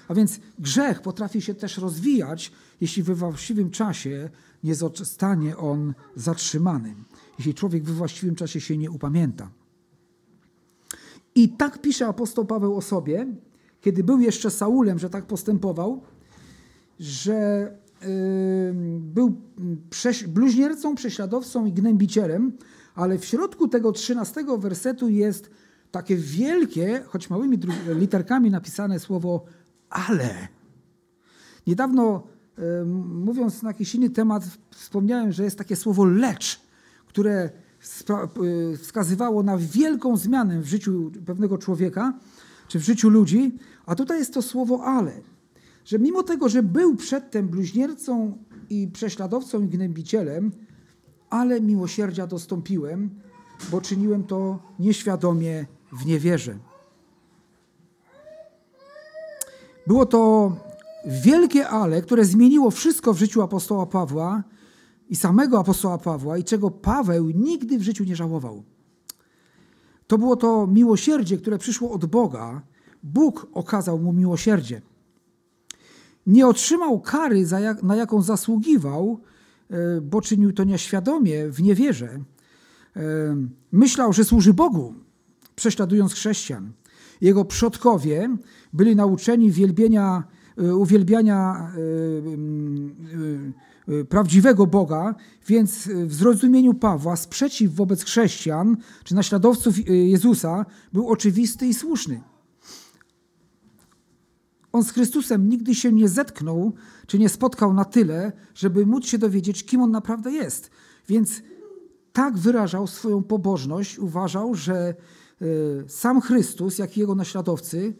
A 0.07 0.13
więc 0.13 0.39
grzech 0.59 1.01
potrafi 1.01 1.41
się 1.41 1.53
też 1.53 1.77
rozwijać, 1.77 2.51
jeśli 2.81 3.03
we 3.03 3.15
właściwym 3.15 3.69
czasie 3.71 4.29
nie 4.63 4.75
zostanie 4.75 5.57
on 5.57 5.93
zatrzymany. 6.15 6.95
Jeśli 7.37 7.53
człowiek 7.53 7.83
we 7.83 7.93
właściwym 7.93 8.35
czasie 8.35 8.61
się 8.61 8.77
nie 8.77 8.91
upamięta. 8.91 9.49
I 11.35 11.49
tak 11.49 11.81
pisze 11.81 12.07
apostoł 12.07 12.45
Paweł 12.45 12.77
o 12.77 12.81
sobie, 12.81 13.27
kiedy 13.81 14.03
był 14.03 14.19
jeszcze 14.19 14.51
Saulem, 14.51 14.99
że 14.99 15.09
tak 15.09 15.25
postępował, 15.25 16.01
że 16.99 17.71
był 18.99 19.41
bluźniercą, 20.27 20.95
prześladowcą 20.95 21.65
i 21.65 21.73
gnębicielem, 21.73 22.57
ale 22.95 23.17
w 23.17 23.25
środku 23.25 23.67
tego 23.67 23.91
trzynastego 23.91 24.57
wersetu 24.57 25.09
jest 25.09 25.49
takie 25.91 26.15
wielkie, 26.15 27.03
choć 27.07 27.29
małymi 27.29 27.59
literkami 27.87 28.51
napisane 28.51 28.99
słowo 28.99 29.45
ale. 29.93 30.47
Niedawno, 31.67 32.23
yy, 32.57 32.85
mówiąc 33.05 33.63
na 33.63 33.69
jakiś 33.69 33.95
inny 33.95 34.09
temat, 34.09 34.43
wspomniałem, 34.71 35.31
że 35.31 35.43
jest 35.43 35.57
takie 35.57 35.75
słowo 35.75 36.05
lecz, 36.05 36.61
które 37.07 37.49
Y, 38.73 38.77
wskazywało 38.77 39.43
na 39.43 39.57
wielką 39.57 40.17
zmianę 40.17 40.61
w 40.61 40.65
życiu 40.65 41.11
pewnego 41.25 41.57
człowieka, 41.57 42.13
czy 42.67 42.79
w 42.79 42.83
życiu 42.83 43.09
ludzi, 43.09 43.57
a 43.85 43.95
tutaj 43.95 44.19
jest 44.19 44.33
to 44.33 44.41
słowo 44.41 44.83
ale. 44.83 45.11
Że 45.85 45.99
mimo 45.99 46.23
tego, 46.23 46.49
że 46.49 46.63
był 46.63 46.95
przedtem 46.95 47.47
bluźniercą 47.47 48.37
i 48.69 48.87
prześladowcą 48.87 49.63
i 49.63 49.67
gnębicielem, 49.67 50.51
ale 51.29 51.61
miłosierdzia 51.61 52.27
dostąpiłem, 52.27 53.09
bo 53.71 53.81
czyniłem 53.81 54.23
to 54.23 54.59
nieświadomie 54.79 55.65
w 55.91 56.05
niewierze. 56.05 56.57
Było 59.87 60.05
to 60.05 60.51
wielkie 61.05 61.67
ale, 61.67 62.01
które 62.01 62.25
zmieniło 62.25 62.71
wszystko 62.71 63.13
w 63.13 63.17
życiu 63.17 63.41
apostoła 63.41 63.85
Pawła 63.85 64.43
i 65.09 65.15
samego 65.15 65.59
apostoła 65.59 65.97
Pawła 65.97 66.37
i 66.37 66.43
czego 66.43 66.71
Paweł 66.71 67.29
nigdy 67.29 67.77
w 67.77 67.81
życiu 67.81 68.03
nie 68.03 68.15
żałował. 68.15 68.63
To 70.07 70.17
było 70.17 70.35
to 70.35 70.67
miłosierdzie, 70.67 71.37
które 71.37 71.57
przyszło 71.57 71.91
od 71.91 72.05
Boga. 72.05 72.61
Bóg 73.03 73.47
okazał 73.53 73.99
mu 73.99 74.13
miłosierdzie. 74.13 74.81
Nie 76.27 76.47
otrzymał 76.47 76.99
kary, 76.99 77.45
na 77.83 77.95
jaką 77.95 78.21
zasługiwał, 78.21 79.19
e, 79.69 80.01
bo 80.01 80.21
czynił 80.21 80.53
to 80.53 80.63
nieświadomie, 80.63 81.49
w 81.49 81.61
niewierze. 81.61 82.09
E, 82.95 83.01
myślał, 83.71 84.13
że 84.13 84.23
służy 84.23 84.53
Bogu, 84.53 84.93
prześladując 85.55 86.13
chrześcijan. 86.13 86.71
Jego 87.21 87.45
przodkowie 87.45 88.37
byli 88.73 88.95
nauczeni 88.95 89.51
wielbienia, 89.51 90.23
e, 90.57 90.75
uwielbiania 90.75 91.71
Y, 93.89 94.05
prawdziwego 94.05 94.67
Boga, 94.67 95.15
więc 95.47 95.87
w 95.87 96.13
zrozumieniu 96.13 96.73
Pawła 96.73 97.15
sprzeciw 97.15 97.75
wobec 97.75 98.03
chrześcijan 98.03 98.77
czy 99.03 99.15
naśladowców 99.15 99.89
Jezusa 99.89 100.65
był 100.93 101.09
oczywisty 101.09 101.67
i 101.67 101.73
słuszny. 101.73 102.21
On 104.71 104.83
z 104.83 104.91
Chrystusem 104.91 105.49
nigdy 105.49 105.75
się 105.75 105.91
nie 105.91 106.09
zetknął, 106.09 106.73
czy 107.07 107.19
nie 107.19 107.29
spotkał 107.29 107.73
na 107.73 107.85
tyle, 107.85 108.31
żeby 108.55 108.85
móc 108.85 109.05
się 109.05 109.17
dowiedzieć, 109.17 109.65
kim 109.65 109.81
on 109.81 109.91
naprawdę 109.91 110.31
jest. 110.31 110.71
Więc 111.09 111.41
tak 112.13 112.37
wyrażał 112.37 112.87
swoją 112.87 113.23
pobożność, 113.23 113.99
uważał, 113.99 114.55
że 114.55 114.95
sam 115.87 116.21
Chrystus, 116.21 116.77
jak 116.77 116.97
i 116.97 116.99
jego 116.99 117.15
naśladowcy, 117.15 117.93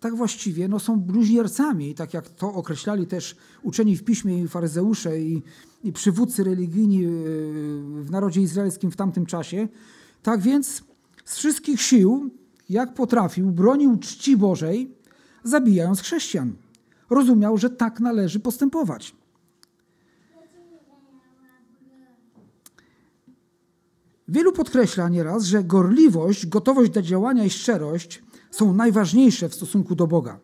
tak 0.00 0.16
właściwie 0.16 0.68
no, 0.68 0.78
są 0.78 1.00
bluźniercami, 1.00 1.94
tak 1.94 2.14
jak 2.14 2.28
to 2.28 2.54
określali 2.54 3.06
też 3.06 3.36
uczeni 3.62 3.96
w 3.96 4.04
piśmie 4.04 4.42
i 4.42 4.48
faryzeusze 4.48 5.20
i, 5.20 5.42
i 5.84 5.92
przywódcy 5.92 6.44
religijni 6.44 7.04
e, 7.04 7.08
w 8.02 8.08
narodzie 8.10 8.40
izraelskim 8.40 8.90
w 8.90 8.96
tamtym 8.96 9.26
czasie. 9.26 9.68
Tak 10.22 10.40
więc 10.40 10.82
z 11.24 11.36
wszystkich 11.36 11.82
sił, 11.82 12.30
jak 12.68 12.94
potrafił, 12.94 13.50
bronił 13.50 13.96
czci 13.96 14.36
Bożej, 14.36 14.94
zabijając 15.44 16.00
chrześcijan. 16.00 16.52
Rozumiał, 17.10 17.58
że 17.58 17.70
tak 17.70 18.00
należy 18.00 18.40
postępować. 18.40 19.14
Wielu 24.30 24.52
podkreśla 24.52 25.08
nieraz, 25.08 25.44
że 25.44 25.64
gorliwość, 25.64 26.46
gotowość 26.46 26.90
do 26.90 27.02
działania 27.02 27.44
i 27.44 27.50
szczerość 27.50 28.22
są 28.50 28.74
najważniejsze 28.74 29.48
w 29.48 29.54
stosunku 29.54 29.94
do 29.94 30.06
Boga. 30.06 30.40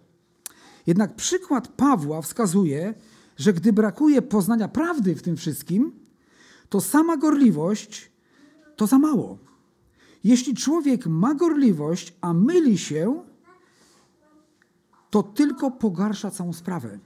Jednak 0.86 1.16
przykład 1.16 1.68
Pawła 1.68 2.22
wskazuje, 2.22 2.94
że 3.36 3.52
gdy 3.52 3.72
brakuje 3.72 4.22
poznania 4.22 4.68
prawdy 4.68 5.14
w 5.14 5.22
tym 5.22 5.36
wszystkim, 5.36 5.92
to 6.68 6.80
sama 6.80 7.16
gorliwość 7.16 8.12
to 8.76 8.86
za 8.86 8.98
mało. 8.98 9.38
Jeśli 10.24 10.54
człowiek 10.54 11.06
ma 11.06 11.34
gorliwość, 11.34 12.14
a 12.20 12.32
myli 12.32 12.78
się, 12.78 13.22
to 15.10 15.22
tylko 15.22 15.70
pogarsza 15.70 16.30
całą 16.30 16.52
sprawę. 16.52 16.98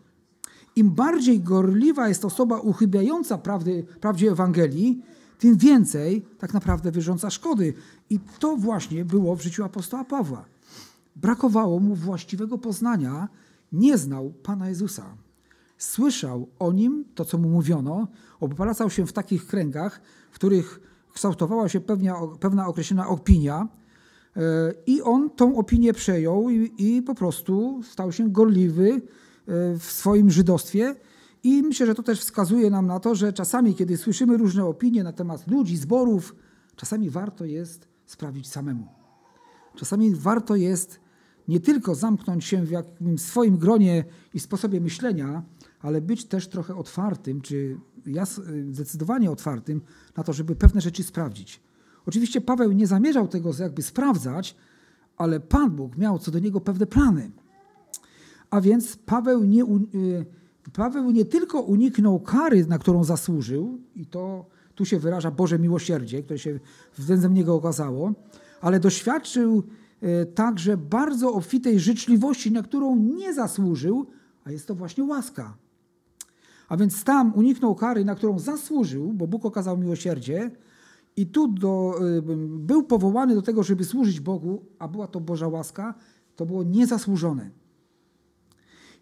Im 0.77 0.91
bardziej 0.91 1.41
gorliwa 1.41 2.09
jest 2.09 2.25
osoba 2.25 2.61
uchybiająca 2.61 3.39
prawdy, 3.39 3.87
prawdzie 4.01 4.31
Ewangelii, 4.31 5.03
tym 5.41 5.57
więcej 5.57 6.27
tak 6.39 6.55
naprawdę 6.55 6.91
wyrządza 6.91 7.31
szkody. 7.31 7.75
I 8.11 8.21
to 8.39 8.57
właśnie 8.57 9.05
było 9.05 9.37
w 9.37 9.43
życiu 9.43 9.65
apostoła 9.65 10.05
Pawła. 10.05 10.45
Brakowało 11.17 11.81
mu 11.81 11.95
właściwego 11.95 12.59
poznania, 12.59 13.29
nie 13.73 13.99
znał 13.99 14.33
Pana 14.43 14.69
Jezusa. 14.69 15.17
Słyszał 15.79 16.49
o 16.59 16.73
nim 16.73 17.05
to, 17.15 17.25
co 17.25 17.39
mu 17.39 17.49
mówiono, 17.49 18.09
obracał 18.41 18.91
się 18.91 19.07
w 19.07 19.13
takich 19.13 19.47
kręgach, 19.47 20.01
w 20.31 20.35
których 20.35 20.81
kształtowała 21.13 21.69
się 21.69 21.81
pewna, 21.81 22.15
pewna 22.41 22.67
określona 22.67 23.09
opinia, 23.09 23.69
e, 24.37 24.41
i 24.87 25.03
on 25.03 25.31
tą 25.31 25.57
opinię 25.57 25.93
przejął 25.93 26.51
i, 26.51 26.73
i 26.79 27.03
po 27.03 27.15
prostu 27.15 27.81
stał 27.83 28.13
się 28.13 28.31
gorliwy 28.31 28.91
e, 28.93 29.01
w 29.79 29.85
swoim 29.85 30.31
żydostwie. 30.31 30.95
I 31.43 31.63
myślę, 31.63 31.87
że 31.87 31.95
to 31.95 32.03
też 32.03 32.21
wskazuje 32.21 32.71
nam 32.71 32.87
na 32.87 33.01
to, 33.01 33.15
że 33.15 33.33
czasami, 33.33 33.75
kiedy 33.75 33.97
słyszymy 33.97 34.37
różne 34.37 34.65
opinie 34.65 35.05
na 35.05 35.13
temat 35.13 35.47
ludzi, 35.47 35.77
zborów, 35.77 36.35
czasami 36.77 37.11
warto 37.11 37.45
jest 37.45 37.89
sprawdzić 38.07 38.49
samemu. 38.49 38.89
Czasami 39.77 40.15
warto 40.15 40.57
jest 40.57 41.01
nie 41.49 41.61
tylko 41.61 41.95
zamknąć 41.95 42.45
się 42.45 42.65
w 42.65 42.71
jakimś 42.71 43.21
swoim 43.21 43.59
gronie 43.59 44.05
i 44.35 44.41
sposobie 44.41 44.81
myślenia, 44.81 45.43
ale 45.81 46.01
być 46.01 46.25
też 46.25 46.49
trochę 46.49 46.77
otwartym, 46.77 47.41
czy 47.41 47.81
zdecydowanie 48.71 49.31
otwartym 49.31 49.81
na 50.17 50.23
to, 50.23 50.33
żeby 50.33 50.57
pewne 50.57 50.81
rzeczy 50.81 51.03
sprawdzić. 51.03 51.61
Oczywiście 52.07 52.41
Paweł 52.41 52.73
nie 52.73 52.87
zamierzał 52.87 53.29
tego 53.29 53.51
jakby 53.59 53.83
sprawdzać, 53.83 54.57
ale 55.17 55.41
Pan 55.41 55.71
Bóg 55.71 55.97
miał 55.97 56.19
co 56.19 56.31
do 56.31 56.39
niego 56.39 56.61
pewne 56.61 56.87
plany. 56.87 57.31
A 58.51 58.61
więc 58.61 58.97
Paweł 58.97 59.45
nie, 59.45 59.65
y, 59.65 60.27
Paweł 60.73 61.11
nie 61.11 61.25
tylko 61.25 61.61
uniknął 61.61 62.21
kary, 62.21 62.67
na 62.67 62.79
którą 62.79 63.05
zasłużył, 63.05 63.79
i 63.95 64.07
to 64.07 64.47
tu 64.75 64.85
się 64.85 64.99
wyraża 64.99 65.31
Boże 65.31 65.59
miłosierdzie, 65.59 66.23
które 66.23 66.39
się 66.39 66.61
względem 66.99 67.35
niego 67.35 67.55
okazało, 67.55 68.13
ale 68.61 68.81
doświadczył 68.81 69.63
e, 70.01 70.27
także 70.27 70.77
bardzo 70.77 71.33
obfitej 71.33 71.81
życzliwości, 71.81 72.53
na 72.53 72.63
którą 72.63 72.97
nie 72.97 73.35
zasłużył 73.35 74.07
a 74.45 74.53
jest 74.53 74.67
to 74.67 74.75
właśnie 74.75 75.05
łaska. 75.05 75.57
A 76.69 76.77
więc 76.77 77.05
tam 77.05 77.33
uniknął 77.35 77.75
kary, 77.75 78.05
na 78.05 78.15
którą 78.15 78.39
zasłużył, 78.39 79.13
bo 79.13 79.27
Bóg 79.27 79.45
okazał 79.45 79.79
miłosierdzie, 79.79 80.51
i 81.17 81.27
tu 81.27 81.49
do, 81.49 81.95
y, 82.19 82.23
był 82.49 82.83
powołany 82.83 83.35
do 83.35 83.43
tego, 83.43 83.63
żeby 83.63 83.85
służyć 83.85 84.21
Bogu, 84.21 84.65
a 84.79 84.89
była 84.89 85.07
to 85.07 85.21
Boża 85.21 85.49
łaska, 85.49 85.95
to 86.37 86.47
było 86.47 86.63
niezasłużone. 86.63 87.51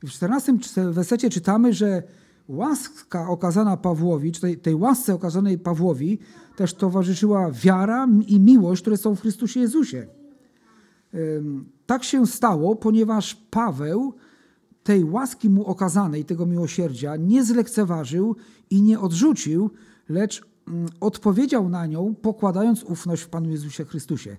W 0.02 0.11
14 0.11 0.59
wersecie 0.93 1.31
czytamy, 1.31 1.73
że 1.73 2.02
łaska 2.49 3.28
okazana 3.28 3.76
Pawłowi, 3.76 4.33
czy 4.33 4.40
tej, 4.40 4.59
tej 4.59 4.75
łasce 4.75 5.14
okazanej 5.14 5.59
Pawłowi, 5.59 6.19
też 6.57 6.75
towarzyszyła 6.75 7.50
wiara 7.50 8.09
i 8.26 8.40
miłość, 8.40 8.83
które 8.83 8.97
są 8.97 9.17
w 9.17 9.21
Chrystusie 9.21 9.61
Jezusie. 9.61 10.07
Tak 11.87 12.05
się 12.05 12.26
stało, 12.26 12.76
ponieważ 12.76 13.35
Paweł 13.50 14.14
tej 14.83 15.05
łaski 15.05 15.50
mu 15.50 15.67
okazanej, 15.67 16.25
tego 16.25 16.47
miłosierdzia, 16.47 17.17
nie 17.17 17.45
zlekceważył 17.45 18.37
i 18.71 18.83
nie 18.83 19.00
odrzucił, 19.00 19.71
lecz 20.09 20.45
odpowiedział 21.00 21.69
na 21.69 21.87
nią, 21.87 22.14
pokładając 22.14 22.83
ufność 22.83 23.23
w 23.23 23.28
Panu 23.28 23.50
Jezusie 23.50 23.85
Chrystusie. 23.85 24.37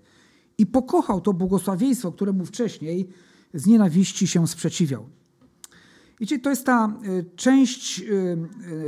I 0.57 0.65
pokochał 0.65 1.21
to 1.21 1.33
błogosławieństwo, 1.33 2.11
któremu 2.11 2.45
wcześniej 2.45 3.09
z 3.53 3.65
nienawiści 3.67 4.27
się 4.27 4.47
sprzeciwiał. 4.47 5.09
Wiecie, 6.19 6.39
to 6.39 6.49
jest 6.49 6.65
ta 6.65 6.85
e, 6.85 7.23
część 7.35 8.01
e, 8.01 8.03
e, 8.03 8.37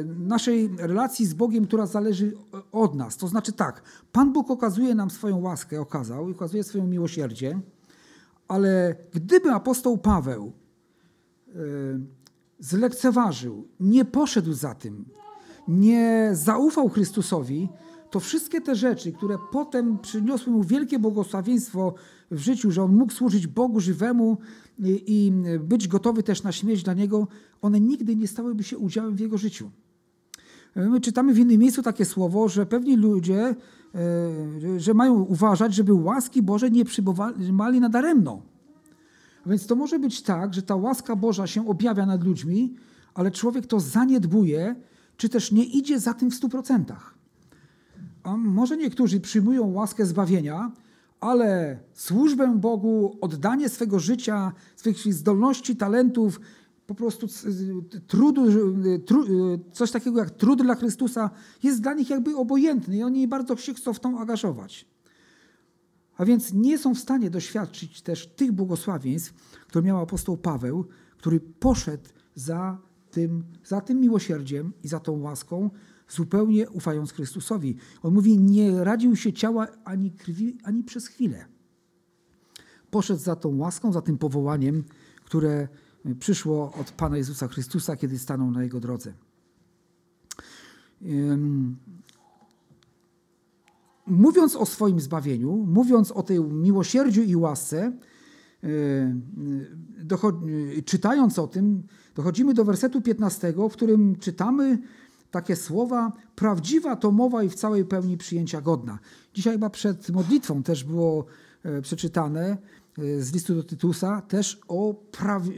naszej 0.04 0.70
relacji 0.78 1.26
z 1.26 1.34
Bogiem, 1.34 1.68
która 1.68 1.86
zależy 1.86 2.34
od 2.72 2.96
nas. 2.96 3.18
To 3.18 3.28
znaczy 3.28 3.54
tak, 3.54 3.82
Pan 4.12 4.34
Bóg 4.34 4.52
okazuje 4.52 4.96
nam 4.96 5.10
swoją 5.10 5.42
łaskę, 5.42 5.82
okazał 5.82 6.30
i 6.30 6.32
okazuje 6.32 6.64
swoją 6.64 6.88
miłosierdzie, 6.88 7.60
ale 8.48 8.96
gdyby 9.14 9.52
apostoł 9.52 9.98
Paweł 9.98 10.52
zlekceważył, 12.60 13.68
nie 13.80 14.06
poszedł 14.06 14.54
za 14.54 14.76
tym, 14.76 15.06
nie 15.68 16.30
zaufał 16.34 16.90
Chrystusowi, 16.90 17.70
to 18.12 18.20
wszystkie 18.20 18.62
te 18.62 18.76
rzeczy, 18.76 19.12
które 19.12 19.38
potem 19.52 19.98
przyniosły 20.00 20.54
mu 20.54 20.64
wielkie 20.64 21.00
błogosławieństwo 21.00 21.94
w 22.32 22.40
życiu, 22.40 22.72
że 22.72 22.84
on 22.84 22.96
mógł 22.96 23.14
służyć 23.14 23.48
Bogu 23.48 23.80
żywemu 23.80 24.38
i 24.80 25.34
być 25.60 25.88
gotowy 25.88 26.24
też 26.24 26.44
na 26.44 26.52
śmierć 26.52 26.84
dla 26.84 26.94
Niego, 26.94 27.28
one 27.62 27.80
nigdy 27.80 28.16
nie 28.16 28.28
stałyby 28.28 28.64
się 28.64 28.78
udziałem 28.78 29.16
w 29.16 29.20
jego 29.20 29.38
życiu. 29.38 29.72
My 30.76 31.02
czytamy 31.02 31.34
w 31.34 31.40
innym 31.40 31.60
miejscu 31.60 31.82
takie 31.82 32.06
słowo, 32.06 32.50
że 32.50 32.66
pewni 32.66 32.98
ludzie, 32.98 33.56
e, 33.96 34.80
że 34.80 34.94
mają 34.94 35.14
uważać, 35.14 35.74
żeby 35.74 35.94
łaski 35.94 36.42
Boże 36.42 36.72
nie 36.72 36.86
przybywali 36.86 37.80
nadaremno. 37.80 38.42
Więc 39.46 39.68
to 39.68 39.76
może 39.76 40.00
być 40.00 40.22
tak, 40.22 40.54
że 40.54 40.62
ta 40.62 40.76
łaska 40.76 41.16
Boża 41.16 41.48
się 41.48 41.68
objawia 41.68 42.06
nad 42.06 42.24
ludźmi, 42.24 42.76
ale 43.14 43.32
człowiek 43.32 43.68
to 43.68 43.80
zaniedbuje, 43.80 44.76
czy 45.18 45.30
też 45.30 45.52
nie 45.52 45.64
idzie 45.64 46.00
za 46.00 46.14
tym 46.14 46.32
w 46.32 46.36
stu 46.36 46.50
procentach. 46.50 47.21
A 48.24 48.38
może 48.38 48.78
niektórzy 48.78 49.20
przyjmują 49.20 49.72
łaskę 49.72 50.06
zbawienia, 50.06 50.72
ale 51.20 51.80
służbę 51.94 52.58
Bogu, 52.58 53.18
oddanie 53.22 53.70
swego 53.70 54.00
życia, 54.00 54.52
swych 54.76 55.14
zdolności, 55.14 55.76
talentów, 55.76 56.40
po 56.88 56.96
prostu 56.96 57.28
trudu, 58.08 58.46
tru, 59.06 59.26
coś 59.72 59.92
takiego 59.92 60.20
jak 60.20 60.32
trud 60.32 60.62
dla 60.62 60.76
Chrystusa 60.76 61.30
jest 61.64 61.82
dla 61.82 61.94
nich 61.94 62.10
jakby 62.10 62.36
obojętny 62.36 62.98
i 62.98 63.04
oni 63.04 63.28
bardzo 63.28 63.58
się 63.58 63.74
chcą 63.74 63.94
w 63.94 64.00
tą 64.00 64.20
angażować. 64.20 64.86
A 66.18 66.26
więc 66.26 66.54
nie 66.54 66.78
są 66.78 66.96
w 66.96 67.00
stanie 67.00 67.30
doświadczyć 67.30 68.02
też 68.02 68.28
tych 68.28 68.52
błogosławieństw, 68.52 69.34
które 69.68 69.84
miał 69.84 70.02
apostoł 70.02 70.38
Paweł, 70.38 70.86
który 71.18 71.40
poszedł 71.40 72.10
za 72.36 72.78
tym, 73.12 73.44
za 73.66 73.82
tym 73.82 74.02
miłosierdziem 74.02 74.74
i 74.84 74.88
za 74.88 75.00
tą 75.00 75.22
łaską, 75.22 75.70
zupełnie 76.12 76.70
ufając 76.70 77.12
Chrystusowi. 77.12 77.76
On 78.04 78.14
mówi, 78.14 78.40
nie 78.40 78.84
radził 78.84 79.16
się 79.16 79.34
ciała 79.34 79.68
ani 79.84 80.12
krwi, 80.12 80.58
ani 80.64 80.84
przez 80.84 81.08
chwilę. 81.08 81.46
Poszedł 82.92 83.20
za 83.20 83.36
tą 83.36 83.58
łaską, 83.58 83.92
za 83.92 84.02
tym 84.02 84.18
powołaniem, 84.18 84.84
które 85.24 85.68
przyszło 86.20 86.74
od 86.74 86.92
Pana 86.92 87.18
Jezusa 87.18 87.48
Chrystusa, 87.48 87.96
kiedy 87.96 88.20
stanął 88.20 88.52
na 88.52 88.64
Jego 88.64 88.80
drodze. 88.80 89.14
Mówiąc 94.08 94.56
o 94.56 94.66
swoim 94.66 95.00
zbawieniu, 95.00 95.52
mówiąc 95.56 96.12
o 96.12 96.24
tej 96.24 96.40
miłosierdziu 96.40 97.24
i 97.24 97.36
łasce, 97.36 97.92
czytając 100.86 101.40
o 101.40 101.48
tym, 101.48 101.84
dochodzimy 102.16 102.54
do 102.54 102.66
wersetu 102.66 103.02
15, 103.02 103.54
w 103.70 103.74
którym 103.74 104.16
czytamy 104.16 104.80
takie 105.32 105.56
słowa, 105.56 106.12
prawdziwa 106.36 106.96
to 106.96 107.12
mowa 107.12 107.44
i 107.44 107.50
w 107.50 107.56
całej 107.56 107.86
pełni 107.86 108.18
przyjęcia 108.18 108.62
godna. 108.62 109.00
Dzisiaj 109.34 109.54
chyba 109.54 109.70
przed 109.70 110.10
modlitwą 110.10 110.64
też 110.64 110.84
było 110.84 111.26
e, 111.64 111.82
przeczytane 111.82 112.58
e, 112.98 113.22
z 113.22 113.34
listu 113.34 113.56
do 113.56 113.64
Tytusa 113.64 114.22
też 114.22 114.60
o, 114.68 114.96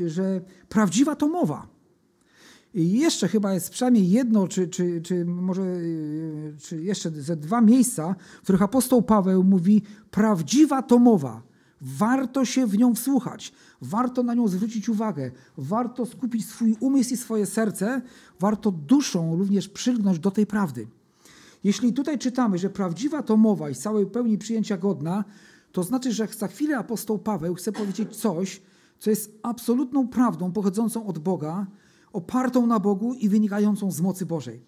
że 0.05 0.41
prawdziwa 0.69 1.15
to 1.15 1.27
mowa. 1.27 1.67
I 2.73 2.99
jeszcze 2.99 3.27
chyba 3.27 3.53
jest 3.53 3.69
przynajmniej 3.69 4.09
jedno, 4.09 4.47
czy, 4.47 4.67
czy, 4.67 5.01
czy 5.01 5.25
może 5.25 5.61
e, 5.61 5.77
czy 6.59 6.83
jeszcze 6.83 7.11
ze 7.11 7.35
dwa 7.35 7.61
miejsca, 7.61 8.15
w 8.39 8.43
których 8.43 8.61
apostoł 8.61 9.01
Paweł 9.01 9.43
mówi 9.43 9.81
prawdziwa 10.11 10.81
to 10.81 10.99
mowa. 10.99 11.41
Warto 11.81 12.45
się 12.45 12.67
w 12.67 12.77
nią 12.77 12.95
wsłuchać, 12.95 13.53
warto 13.83 14.23
na 14.23 14.33
nią 14.33 14.47
zwrócić 14.47 14.89
uwagę, 14.89 15.31
warto 15.57 16.05
skupić 16.05 16.45
swój 16.45 16.75
umysł 16.79 17.13
i 17.13 17.17
swoje 17.17 17.45
serce, 17.45 18.01
warto 18.39 18.71
duszą 18.71 19.35
również 19.37 19.69
przylgnąć 19.69 20.19
do 20.19 20.31
tej 20.31 20.45
prawdy. 20.45 20.87
Jeśli 21.63 21.93
tutaj 21.93 22.19
czytamy, 22.19 22.57
że 22.57 22.69
prawdziwa 22.69 23.23
to 23.23 23.37
mowa 23.37 23.69
i 23.69 23.75
całej 23.75 24.05
pełni 24.05 24.37
przyjęcia 24.37 24.77
godna, 24.77 25.23
to 25.71 25.83
znaczy, 25.83 26.11
że 26.11 26.27
za 26.27 26.47
chwilę 26.47 26.77
apostoł 26.77 27.19
Paweł 27.19 27.55
chce 27.55 27.71
powiedzieć 27.71 28.15
coś, 28.15 28.61
co 28.99 29.09
jest 29.09 29.39
absolutną 29.43 30.07
prawdą 30.07 30.51
pochodzącą 30.51 31.07
od 31.07 31.19
Boga, 31.19 31.67
opartą 32.13 32.67
na 32.67 32.79
Bogu 32.79 33.13
i 33.13 33.29
wynikającą 33.29 33.91
z 33.91 34.01
mocy 34.01 34.25
Bożej. 34.25 34.61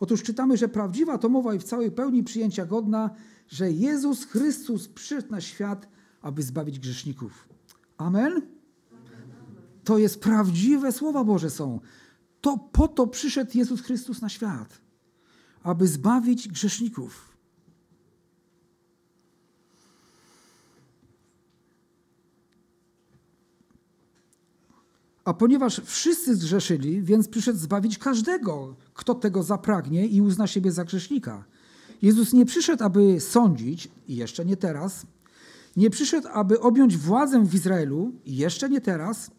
Otóż 0.00 0.22
czytamy, 0.22 0.56
że 0.56 0.68
prawdziwa 0.68 1.18
to 1.18 1.28
mowa 1.28 1.54
i 1.54 1.58
w 1.58 1.64
całej 1.64 1.90
pełni 1.90 2.22
przyjęcia 2.22 2.66
godna, 2.66 3.10
że 3.48 3.72
Jezus 3.72 4.24
Chrystus 4.24 4.88
przyszedł 4.88 5.30
na 5.30 5.40
świat, 5.40 5.88
aby 6.22 6.42
zbawić 6.42 6.78
grzeszników. 6.78 7.48
Amen? 7.98 8.42
To 9.84 9.98
jest 9.98 10.20
prawdziwe 10.20 10.92
słowa 10.92 11.24
Boże 11.24 11.50
są. 11.50 11.80
To 12.40 12.58
po 12.72 12.88
to 12.88 13.06
przyszedł 13.06 13.50
Jezus 13.54 13.80
Chrystus 13.80 14.20
na 14.20 14.28
świat, 14.28 14.80
aby 15.62 15.88
zbawić 15.88 16.48
grzeszników. 16.48 17.28
A 25.24 25.34
ponieważ 25.34 25.80
wszyscy 25.84 26.36
zgrzeszyli, 26.36 27.02
więc 27.02 27.28
przyszedł 27.28 27.58
zbawić 27.58 27.98
każdego, 27.98 28.76
kto 28.94 29.14
tego 29.14 29.42
zapragnie 29.42 30.06
i 30.06 30.20
uzna 30.20 30.46
siebie 30.46 30.72
za 30.72 30.84
grzesznika. 30.84 31.44
Jezus 32.02 32.32
nie 32.32 32.46
przyszedł, 32.46 32.84
aby 32.84 33.20
sądzić, 33.20 33.88
i 34.08 34.16
jeszcze 34.16 34.44
nie 34.44 34.56
teraz, 34.56 35.06
nie 35.76 35.90
przyszedł, 35.90 36.28
aby 36.32 36.60
objąć 36.60 36.96
władzę 36.96 37.44
w 37.44 37.54
Izraelu, 37.54 38.12
jeszcze 38.26 38.68
nie 38.68 38.80
teraz, 38.80 39.30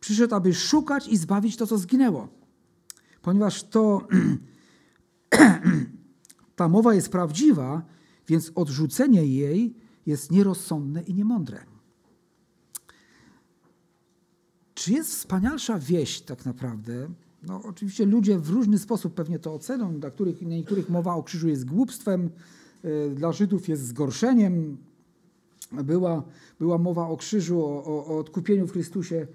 przyszedł, 0.00 0.34
aby 0.34 0.54
szukać 0.54 1.08
i 1.08 1.16
zbawić 1.16 1.56
to, 1.56 1.66
co 1.66 1.78
zginęło. 1.78 2.28
Ponieważ 3.22 3.64
to 3.64 4.06
ta 6.56 6.68
mowa 6.68 6.94
jest 6.94 7.08
prawdziwa, 7.08 7.82
więc 8.28 8.52
odrzucenie 8.54 9.26
jej 9.26 9.74
jest 10.06 10.30
nierozsądne 10.30 11.02
i 11.02 11.14
niemądre. 11.14 11.64
Czy 14.74 14.92
jest 14.92 15.10
wspanialsza 15.10 15.78
wieść 15.78 16.22
tak 16.22 16.44
naprawdę? 16.44 17.08
No, 17.42 17.62
oczywiście 17.64 18.06
ludzie 18.06 18.38
w 18.38 18.50
różny 18.50 18.78
sposób 18.78 19.14
pewnie 19.14 19.38
to 19.38 19.54
ocenią. 19.54 20.00
Dla 20.00 20.10
których, 20.10 20.38
dla 20.38 20.48
niektórych 20.48 20.88
mowa 20.88 21.14
o 21.14 21.22
krzyżu 21.22 21.48
jest 21.48 21.64
głupstwem, 21.64 22.30
y, 22.84 23.14
dla 23.14 23.32
Żydów 23.32 23.68
jest 23.68 23.86
zgorszeniem. 23.86 24.76
Była, 25.84 26.22
była 26.58 26.78
mowa 26.78 27.08
o 27.08 27.16
krzyżu, 27.16 27.64
o, 27.64 27.84
o, 27.84 28.06
o 28.06 28.18
odkupieniu 28.18 28.66
w 28.66 28.72
Chrystusie. 28.72 29.26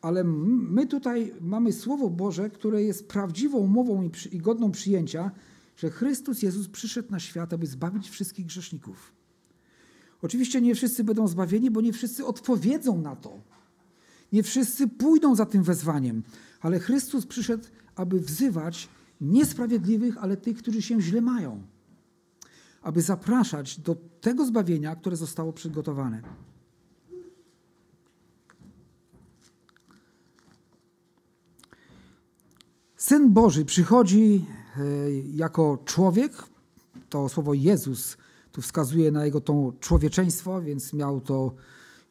Ale 0.00 0.24
my 0.24 0.86
tutaj 0.86 1.32
mamy 1.40 1.72
Słowo 1.72 2.10
Boże, 2.10 2.50
które 2.50 2.82
jest 2.82 3.08
prawdziwą 3.08 3.66
mową 3.66 4.02
i, 4.02 4.10
przy, 4.10 4.28
i 4.28 4.38
godną 4.38 4.70
przyjęcia, 4.70 5.30
że 5.76 5.90
Chrystus 5.90 6.42
Jezus 6.42 6.68
przyszedł 6.68 7.10
na 7.10 7.20
świat, 7.20 7.52
aby 7.52 7.66
zbawić 7.66 8.10
wszystkich 8.10 8.46
grzeszników. 8.46 9.12
Oczywiście 10.22 10.60
nie 10.60 10.74
wszyscy 10.74 11.04
będą 11.04 11.28
zbawieni, 11.28 11.70
bo 11.70 11.80
nie 11.80 11.92
wszyscy 11.92 12.26
odpowiedzą 12.26 12.98
na 12.98 13.16
to. 13.16 13.40
Nie 14.32 14.42
wszyscy 14.42 14.88
pójdą 14.88 15.34
za 15.34 15.46
tym 15.46 15.62
wezwaniem, 15.62 16.22
ale 16.60 16.78
Chrystus 16.78 17.26
przyszedł, 17.26 17.64
aby 17.94 18.20
wzywać 18.20 18.88
niesprawiedliwych, 19.20 20.18
ale 20.18 20.36
tych, 20.36 20.56
którzy 20.56 20.82
się 20.82 21.00
źle 21.00 21.20
mają, 21.20 21.62
aby 22.82 23.02
zapraszać 23.02 23.80
do 23.80 23.96
tego 24.20 24.46
zbawienia, 24.46 24.96
które 24.96 25.16
zostało 25.16 25.52
przygotowane. 25.52 26.22
Syn 32.96 33.32
Boży 33.32 33.64
przychodzi 33.64 34.44
e, 34.76 34.82
jako 35.34 35.78
człowiek. 35.84 36.32
To 37.08 37.28
słowo 37.28 37.54
Jezus 37.54 38.16
tu 38.52 38.62
wskazuje 38.62 39.10
na 39.10 39.24
jego 39.24 39.40
to 39.40 39.72
człowieczeństwo, 39.80 40.62
więc 40.62 40.92
miał 40.92 41.20
to 41.20 41.52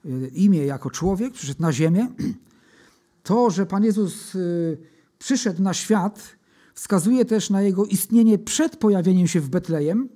e, 0.06 0.28
imię 0.28 0.66
jako 0.66 0.90
człowiek, 0.90 1.34
przyszedł 1.34 1.62
na 1.62 1.74
ziemię. 1.74 2.08
To, 3.24 3.50
że 3.50 3.66
Pan 3.66 3.84
Jezus 3.84 4.36
e, 4.36 4.40
przyszedł 5.20 5.62
na 5.62 5.74
świat, 5.74 6.36
wskazuje 6.74 7.26
też 7.26 7.50
na 7.50 7.62
jego 7.62 7.86
istnienie 7.86 8.38
przed 8.40 8.78
pojawieniem 8.78 9.28
się 9.28 9.42
w 9.42 9.50
Betlejem. 9.50 10.10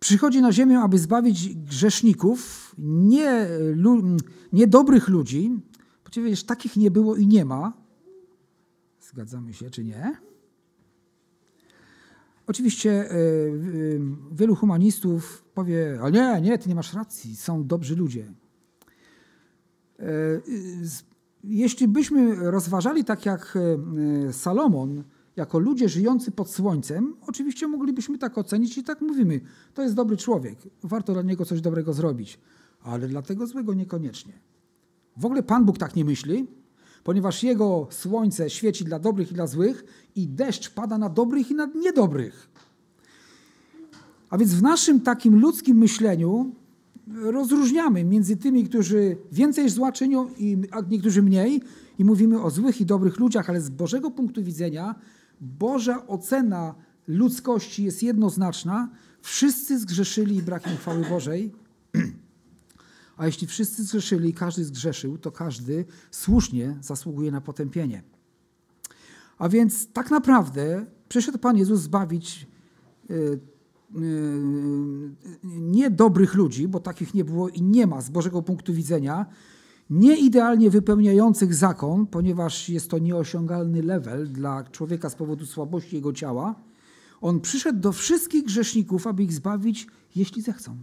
Przychodzi 0.00 0.42
na 0.42 0.52
ziemię, 0.52 0.78
aby 0.78 0.98
zbawić 0.98 1.56
grzeszników, 1.56 2.74
nie, 2.78 3.46
nie 4.52 4.66
dobrych 4.66 5.08
ludzi, 5.08 5.50
ponieważ 6.04 6.42
takich 6.42 6.76
nie 6.76 6.90
było 6.90 7.16
i 7.16 7.26
nie 7.26 7.44
ma. 7.44 7.72
Zgadzamy 9.00 9.52
się, 9.52 9.70
czy 9.70 9.84
nie? 9.84 10.16
Oczywiście 12.46 13.10
e, 13.10 13.14
wielu 14.32 14.54
humanistów 14.54 15.44
powie, 15.54 15.98
ale 16.02 16.12
nie, 16.12 16.40
nie, 16.40 16.58
ty 16.58 16.68
nie 16.68 16.74
masz 16.74 16.94
racji, 16.94 17.36
są 17.36 17.66
dobrzy 17.66 17.96
ludzie. 17.96 18.32
E, 19.98 20.04
jeśli 21.44 21.88
byśmy 21.88 22.50
rozważali 22.50 23.04
tak 23.04 23.26
jak 23.26 23.58
Salomon, 24.32 25.04
jako 25.36 25.58
ludzie 25.58 25.88
żyjący 25.88 26.30
pod 26.30 26.50
słońcem, 26.50 27.14
oczywiście 27.26 27.68
moglibyśmy 27.68 28.18
tak 28.18 28.38
ocenić 28.38 28.78
i 28.78 28.84
tak 28.84 29.00
mówimy, 29.00 29.40
to 29.74 29.82
jest 29.82 29.94
dobry 29.94 30.16
człowiek, 30.16 30.58
warto 30.82 31.12
dla 31.12 31.22
niego 31.22 31.44
coś 31.44 31.60
dobrego 31.60 31.92
zrobić, 31.92 32.38
ale 32.82 33.08
dla 33.08 33.22
tego 33.22 33.46
złego 33.46 33.74
niekoniecznie. 33.74 34.32
W 35.16 35.24
ogóle 35.24 35.42
Pan 35.42 35.64
Bóg 35.64 35.78
tak 35.78 35.96
nie 35.96 36.04
myśli, 36.04 36.46
ponieważ 37.04 37.42
Jego 37.42 37.88
słońce 37.90 38.50
świeci 38.50 38.84
dla 38.84 38.98
dobrych 38.98 39.30
i 39.30 39.34
dla 39.34 39.46
złych 39.46 39.84
i 40.16 40.28
deszcz 40.28 40.70
pada 40.70 40.98
na 40.98 41.08
dobrych 41.08 41.50
i 41.50 41.54
na 41.54 41.66
niedobrych. 41.66 42.50
A 44.30 44.38
więc 44.38 44.54
w 44.54 44.62
naszym 44.62 45.00
takim 45.00 45.40
ludzkim 45.40 45.78
myśleniu 45.78 46.54
rozróżniamy 47.22 48.04
między 48.04 48.36
tymi, 48.36 48.64
którzy 48.64 49.16
więcej 49.32 49.68
zła 49.68 49.92
czynią, 49.92 50.28
a 50.70 50.80
niektórzy 50.80 51.22
mniej, 51.22 51.62
i 51.98 52.04
mówimy 52.04 52.42
o 52.42 52.50
złych 52.50 52.80
i 52.80 52.86
dobrych 52.86 53.18
ludziach, 53.18 53.50
ale 53.50 53.60
z 53.60 53.70
Bożego 53.70 54.10
punktu 54.10 54.44
widzenia 54.44 54.94
Boża 55.40 56.06
ocena 56.06 56.74
ludzkości 57.06 57.84
jest 57.84 58.02
jednoznaczna. 58.02 58.90
Wszyscy 59.22 59.78
zgrzeszyli 59.78 60.36
i 60.36 60.42
brak 60.42 60.64
chwały 60.64 61.04
Bożej. 61.08 61.52
A 63.16 63.26
jeśli 63.26 63.46
wszyscy 63.46 63.84
zgrzeszyli 63.84 64.28
i 64.28 64.34
każdy 64.34 64.64
zgrzeszył, 64.64 65.18
to 65.18 65.32
każdy 65.32 65.84
słusznie 66.10 66.78
zasługuje 66.80 67.30
na 67.30 67.40
potępienie. 67.40 68.02
A 69.38 69.48
więc 69.48 69.92
tak 69.92 70.10
naprawdę 70.10 70.86
przyszedł 71.08 71.38
Pan 71.38 71.56
Jezus 71.56 71.80
zbawić 71.80 72.46
y, 73.10 73.14
y, 73.14 73.40
nie 75.44 75.90
dobrych 75.90 76.34
ludzi, 76.34 76.68
bo 76.68 76.80
takich 76.80 77.14
nie 77.14 77.24
było 77.24 77.48
i 77.48 77.62
nie 77.62 77.86
ma 77.86 78.00
z 78.00 78.10
Bożego 78.10 78.42
punktu 78.42 78.74
widzenia, 78.74 79.26
nie 79.90 80.16
idealnie 80.16 80.70
wypełniających 80.70 81.54
zakon, 81.54 82.06
ponieważ 82.06 82.68
jest 82.68 82.90
to 82.90 82.98
nieosiągalny 82.98 83.82
level 83.82 84.32
dla 84.32 84.64
człowieka 84.64 85.10
z 85.10 85.14
powodu 85.14 85.46
słabości 85.46 85.96
jego 85.96 86.12
ciała. 86.12 86.54
On 87.20 87.40
przyszedł 87.40 87.80
do 87.80 87.92
wszystkich 87.92 88.44
grzeszników, 88.44 89.06
aby 89.06 89.22
ich 89.22 89.32
zbawić, 89.32 89.86
jeśli 90.16 90.42
zechcą 90.42 90.76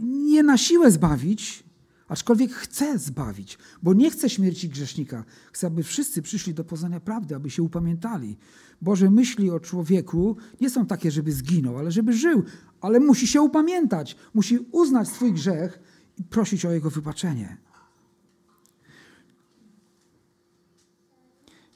nie 0.00 0.42
na 0.42 0.58
siłę 0.58 0.90
zbawić, 0.90 1.64
aczkolwiek 2.08 2.52
chce 2.52 2.98
zbawić, 2.98 3.58
bo 3.82 3.94
nie 3.94 4.10
chce 4.10 4.30
śmierci 4.30 4.68
grzesznika. 4.68 5.24
Chce, 5.52 5.66
aby 5.66 5.82
wszyscy 5.82 6.22
przyszli 6.22 6.54
do 6.54 6.64
poznania 6.64 7.00
prawdy, 7.00 7.36
aby 7.36 7.50
się 7.50 7.62
upamiętali. 7.62 8.36
Boże 8.82 9.10
myśli 9.10 9.50
o 9.50 9.60
człowieku 9.60 10.36
nie 10.60 10.70
są 10.70 10.86
takie, 10.86 11.10
żeby 11.10 11.32
zginął, 11.32 11.78
ale 11.78 11.92
żeby 11.92 12.12
żył, 12.12 12.42
ale 12.80 13.00
musi 13.00 13.26
się 13.26 13.42
upamiętać, 13.42 14.16
musi 14.34 14.58
uznać 14.58 15.08
swój 15.08 15.32
grzech 15.32 15.78
i 16.20 16.24
prosić 16.24 16.64
o 16.64 16.72
jego 16.72 16.90
wybaczenie. 16.90 17.56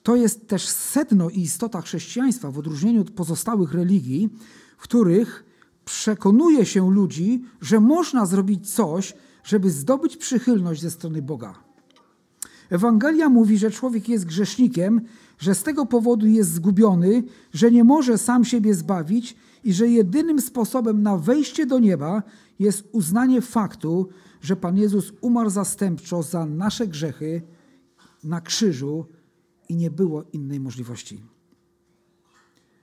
To 0.02 0.16
jest 0.16 0.48
też 0.48 0.68
sedno 0.68 1.30
i 1.30 1.40
istota 1.40 1.80
chrześcijaństwa 1.80 2.50
w 2.50 2.58
odróżnieniu 2.58 3.00
od 3.00 3.10
pozostałych 3.10 3.74
religii, 3.74 4.28
w 4.78 4.82
których 4.82 5.44
przekonuje 5.84 6.66
się 6.66 6.90
ludzi, 6.90 7.44
że 7.60 7.80
można 7.80 8.26
zrobić 8.26 8.74
coś, 8.74 9.14
żeby 9.44 9.70
zdobyć 9.70 10.16
przychylność 10.16 10.82
ze 10.82 10.90
strony 10.90 11.22
Boga. 11.22 11.54
Ewangelia 12.70 13.28
mówi, 13.28 13.58
że 13.58 13.70
człowiek 13.70 14.08
jest 14.08 14.24
grzesznikiem, 14.24 15.00
że 15.38 15.54
z 15.54 15.62
tego 15.62 15.86
powodu 15.86 16.26
jest 16.26 16.52
zgubiony, 16.52 17.22
że 17.52 17.70
nie 17.70 17.84
może 17.84 18.18
sam 18.18 18.44
siebie 18.44 18.74
zbawić 18.74 19.36
i 19.64 19.72
że 19.72 19.88
jedynym 19.88 20.40
sposobem 20.40 21.02
na 21.02 21.16
wejście 21.16 21.66
do 21.66 21.78
nieba 21.78 22.22
jest 22.58 22.88
uznanie 22.92 23.40
faktu, 23.40 24.08
że 24.44 24.56
Pan 24.56 24.76
Jezus 24.76 25.12
umarł 25.20 25.50
zastępczo 25.50 26.22
za 26.22 26.46
nasze 26.46 26.86
grzechy 26.86 27.42
na 28.24 28.40
krzyżu 28.40 29.06
i 29.68 29.76
nie 29.76 29.90
było 29.90 30.24
innej 30.32 30.60
możliwości. 30.60 31.22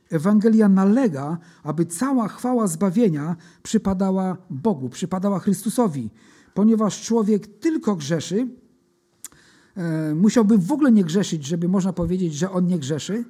Ewangelia 0.09 0.69
nalega, 0.69 1.37
aby 1.63 1.85
cała 1.85 2.27
chwała 2.27 2.67
zbawienia 2.67 3.35
przypadała 3.63 4.37
Bogu, 4.49 4.89
przypadała 4.89 5.39
Chrystusowi, 5.39 6.09
ponieważ 6.53 7.01
człowiek 7.01 7.47
tylko 7.47 7.95
grzeszy, 7.95 8.47
e, 9.75 10.15
musiałby 10.15 10.57
w 10.57 10.71
ogóle 10.71 10.91
nie 10.91 11.03
grzeszyć, 11.03 11.45
żeby 11.45 11.67
można 11.67 11.93
powiedzieć, 11.93 12.33
że 12.33 12.51
on 12.51 12.67
nie 12.67 12.79
grzeszy, 12.79 13.23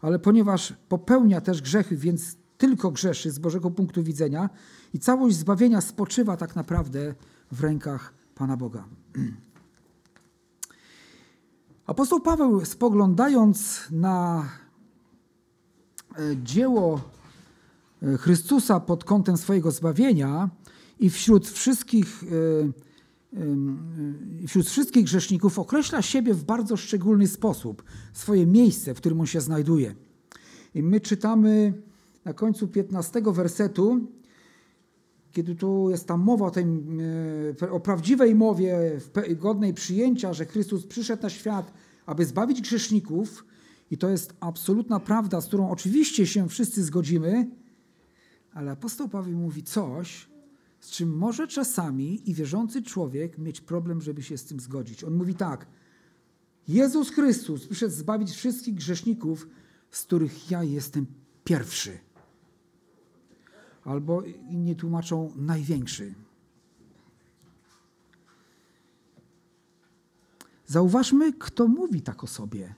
ale 0.00 0.18
ponieważ 0.18 0.74
popełnia 0.88 1.40
też 1.40 1.62
grzechy, 1.62 1.96
więc 1.96 2.36
tylko 2.58 2.90
grzeszy 2.90 3.30
z 3.30 3.38
Bożego 3.38 3.70
punktu 3.70 4.02
widzenia 4.02 4.50
i 4.94 4.98
całość 4.98 5.36
zbawienia 5.36 5.80
spoczywa 5.80 6.36
tak 6.36 6.56
naprawdę 6.56 7.14
w 7.54 7.60
rękach 7.60 8.14
Pana 8.34 8.56
Boga. 8.56 8.84
Apostoł 11.86 12.20
Paweł, 12.20 12.64
spoglądając 12.64 13.88
na 13.90 14.48
E, 16.18 16.36
dzieło 16.42 17.00
e, 18.02 18.16
Chrystusa 18.16 18.80
pod 18.80 19.04
kątem 19.04 19.36
swojego 19.36 19.70
zbawienia 19.70 20.50
i 21.00 21.10
wśród 21.10 21.48
wszystkich, 21.48 22.22
e, 22.22 22.26
wśród 24.46 24.66
wszystkich 24.66 25.04
grzeszników 25.04 25.58
określa 25.58 26.02
siebie 26.02 26.34
w 26.34 26.44
bardzo 26.44 26.76
szczególny 26.76 27.26
sposób, 27.26 27.82
swoje 28.12 28.46
miejsce, 28.46 28.94
w 28.94 28.96
którym 28.96 29.20
on 29.20 29.26
się 29.26 29.40
znajduje. 29.40 29.94
I 30.74 30.82
my 30.82 31.00
czytamy 31.00 31.82
na 32.24 32.32
końcu 32.32 32.68
15 32.68 33.32
wersetu, 33.32 34.00
kiedy 35.34 35.54
tu 35.54 35.90
jest 35.90 36.06
ta 36.06 36.16
mowa 36.16 36.46
o, 36.46 36.50
tej, 36.50 36.66
o 37.70 37.80
prawdziwej 37.80 38.34
mowie, 38.34 39.00
godnej 39.36 39.74
przyjęcia, 39.74 40.32
że 40.32 40.46
Chrystus 40.46 40.86
przyszedł 40.86 41.22
na 41.22 41.30
świat, 41.30 41.72
aby 42.06 42.24
zbawić 42.24 42.60
grzeszników, 42.60 43.44
i 43.90 43.98
to 43.98 44.10
jest 44.10 44.34
absolutna 44.40 45.00
prawda, 45.00 45.40
z 45.40 45.46
którą 45.46 45.70
oczywiście 45.70 46.26
się 46.26 46.48
wszyscy 46.48 46.84
zgodzimy, 46.84 47.50
ale 48.52 48.70
apostoł 48.70 49.08
Paweł 49.08 49.32
mówi 49.32 49.62
coś, 49.62 50.28
z 50.80 50.90
czym 50.90 51.16
może 51.16 51.48
czasami 51.48 52.30
i 52.30 52.34
wierzący 52.34 52.82
człowiek 52.82 53.38
mieć 53.38 53.60
problem, 53.60 54.00
żeby 54.00 54.22
się 54.22 54.38
z 54.38 54.44
tym 54.44 54.60
zgodzić. 54.60 55.04
On 55.04 55.14
mówi 55.14 55.34
tak: 55.34 55.66
Jezus 56.68 57.10
Chrystus 57.10 57.66
przyszedł 57.66 57.94
zbawić 57.94 58.30
wszystkich 58.30 58.74
grzeszników, 58.74 59.48
z 59.90 60.02
których 60.02 60.50
ja 60.50 60.64
jestem 60.64 61.06
pierwszy. 61.44 61.98
Albo 63.84 64.22
inni 64.50 64.76
tłumaczą 64.76 65.32
największy. 65.36 66.14
Zauważmy, 70.66 71.32
kto 71.32 71.68
mówi 71.68 72.02
tak 72.02 72.24
o 72.24 72.26
sobie. 72.26 72.74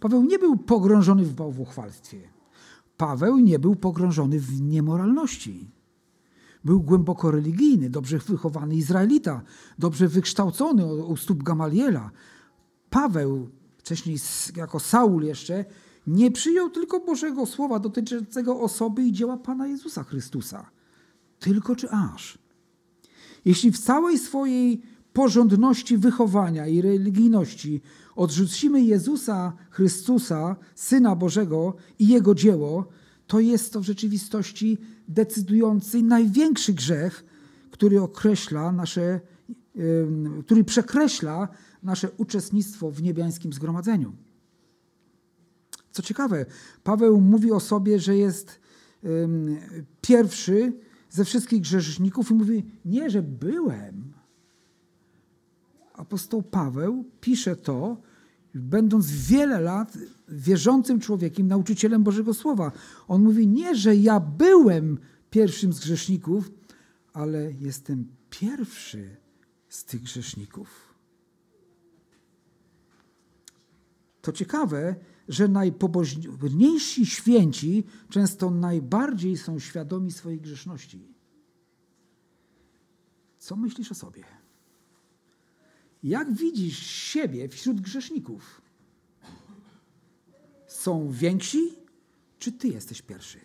Paweł 0.00 0.24
nie 0.24 0.38
był 0.38 0.56
pogrążony 0.56 1.24
w 1.24 1.34
bałwochwalstwie. 1.34 2.20
Paweł 2.96 3.38
nie 3.38 3.58
był 3.58 3.76
pogrążony 3.76 4.40
w 4.40 4.60
niemoralności. 4.60 5.70
Był 6.64 6.80
głęboko 6.80 7.30
religijny, 7.30 7.90
dobrze 7.90 8.18
wychowany 8.18 8.76
Izraelita, 8.76 9.42
dobrze 9.78 10.08
wykształcony 10.08 10.86
u 10.86 11.16
stóp 11.16 11.42
Gamaliela. 11.42 12.10
Paweł, 12.90 13.48
wcześniej 13.78 14.16
jako 14.56 14.80
Saul 14.80 15.22
jeszcze, 15.22 15.64
nie 16.06 16.30
przyjął 16.30 16.70
tylko 16.70 17.00
Bożego 17.00 17.46
Słowa 17.46 17.78
dotyczącego 17.78 18.60
osoby 18.60 19.02
i 19.02 19.12
dzieła 19.12 19.36
Pana 19.36 19.66
Jezusa 19.66 20.04
Chrystusa. 20.04 20.70
Tylko 21.38 21.76
czy 21.76 21.90
aż. 21.90 22.38
Jeśli 23.44 23.72
w 23.72 23.78
całej 23.78 24.18
swojej 24.18 24.82
porządności 25.12 25.98
wychowania 25.98 26.66
i 26.66 26.80
religijności 26.80 27.80
odrzucimy 28.16 28.82
Jezusa 28.82 29.52
Chrystusa, 29.70 30.56
Syna 30.74 31.16
Bożego 31.16 31.74
i 31.98 32.08
Jego 32.08 32.34
dzieło, 32.34 32.88
to 33.26 33.40
jest 33.40 33.72
to 33.72 33.80
w 33.80 33.84
rzeczywistości 33.84 34.78
decydujący 35.08 36.02
największy 36.02 36.72
grzech, 36.72 37.24
który 37.70 38.02
określa 38.02 38.72
nasze 38.72 39.20
który 40.46 40.64
przekreśla 40.64 41.48
nasze 41.82 42.10
uczestnictwo 42.10 42.90
w 42.90 43.02
niebiańskim 43.02 43.52
zgromadzeniu. 43.52 44.12
Co 45.94 46.02
ciekawe, 46.02 46.46
Paweł 46.84 47.20
mówi 47.20 47.52
o 47.52 47.60
sobie, 47.60 47.98
że 47.98 48.16
jest 48.16 48.60
pierwszy 50.00 50.72
ze 51.10 51.24
wszystkich 51.24 51.60
grzeszników 51.60 52.30
i 52.30 52.34
mówi, 52.34 52.64
nie, 52.84 53.10
że 53.10 53.22
byłem. 53.22 54.12
Apostoł 55.92 56.42
Paweł 56.42 57.04
pisze 57.20 57.56
to, 57.56 57.96
będąc 58.54 59.10
wiele 59.10 59.60
lat 59.60 59.98
wierzącym 60.28 61.00
człowiekiem, 61.00 61.48
nauczycielem 61.48 62.02
Bożego 62.02 62.34
Słowa. 62.34 62.72
On 63.08 63.22
mówi, 63.22 63.48
nie, 63.48 63.76
że 63.76 63.96
ja 63.96 64.20
byłem 64.20 64.98
pierwszym 65.30 65.72
z 65.72 65.80
grzeszników, 65.80 66.50
ale 67.12 67.52
jestem 67.52 68.06
pierwszy 68.30 69.16
z 69.68 69.84
tych 69.84 70.02
grzeszników. 70.02 70.94
To 74.22 74.32
ciekawe, 74.32 74.94
że 75.28 75.48
najpobożniejsi 75.48 77.06
święci 77.06 77.84
często 78.08 78.50
najbardziej 78.50 79.36
są 79.36 79.58
świadomi 79.58 80.12
swojej 80.12 80.40
grzeszności. 80.40 81.14
Co 83.38 83.56
myślisz 83.56 83.92
o 83.92 83.94
sobie? 83.94 84.24
Jak 86.02 86.32
widzisz 86.32 86.78
siebie 86.86 87.48
wśród 87.48 87.80
grzeszników? 87.80 88.62
Są 90.66 91.10
więksi, 91.10 91.58
czy 92.38 92.52
ty 92.52 92.68
jesteś 92.68 93.02
pierwszy? 93.02 93.40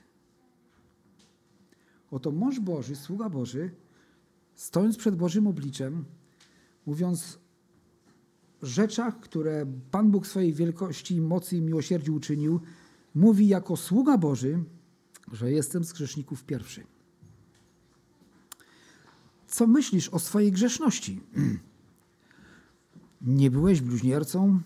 Oto 2.12 2.32
mąż 2.32 2.60
Boży, 2.60 2.96
sługa 2.96 3.30
Boży, 3.30 3.76
stojąc 4.56 4.98
przed 4.98 5.16
Bożym 5.16 5.48
obliczem, 5.48 6.06
mówiąc 6.86 7.40
rzeczach, 8.62 9.20
które 9.20 9.66
Pan 9.92 10.12
Bóg 10.12 10.28
swojej 10.28 10.54
wielkości, 10.54 11.22
mocy 11.22 11.58
i 11.58 11.62
miłosierdziu 11.62 12.16
uczynił, 12.16 12.60
mówi 13.16 13.48
jako 13.48 13.78
sługa 13.78 14.18
Boży, 14.18 14.64
że 15.32 15.52
jestem 15.52 15.84
z 15.84 15.94
grzeszników 15.94 16.44
pierwszy. 16.44 16.84
Co 19.48 19.68
myślisz 19.68 20.10
o 20.10 20.20
swojej 20.20 20.52
grzeszności? 20.52 21.22
Nie 23.22 23.52
byłeś 23.52 23.82
bluźniercą, 23.82 24.60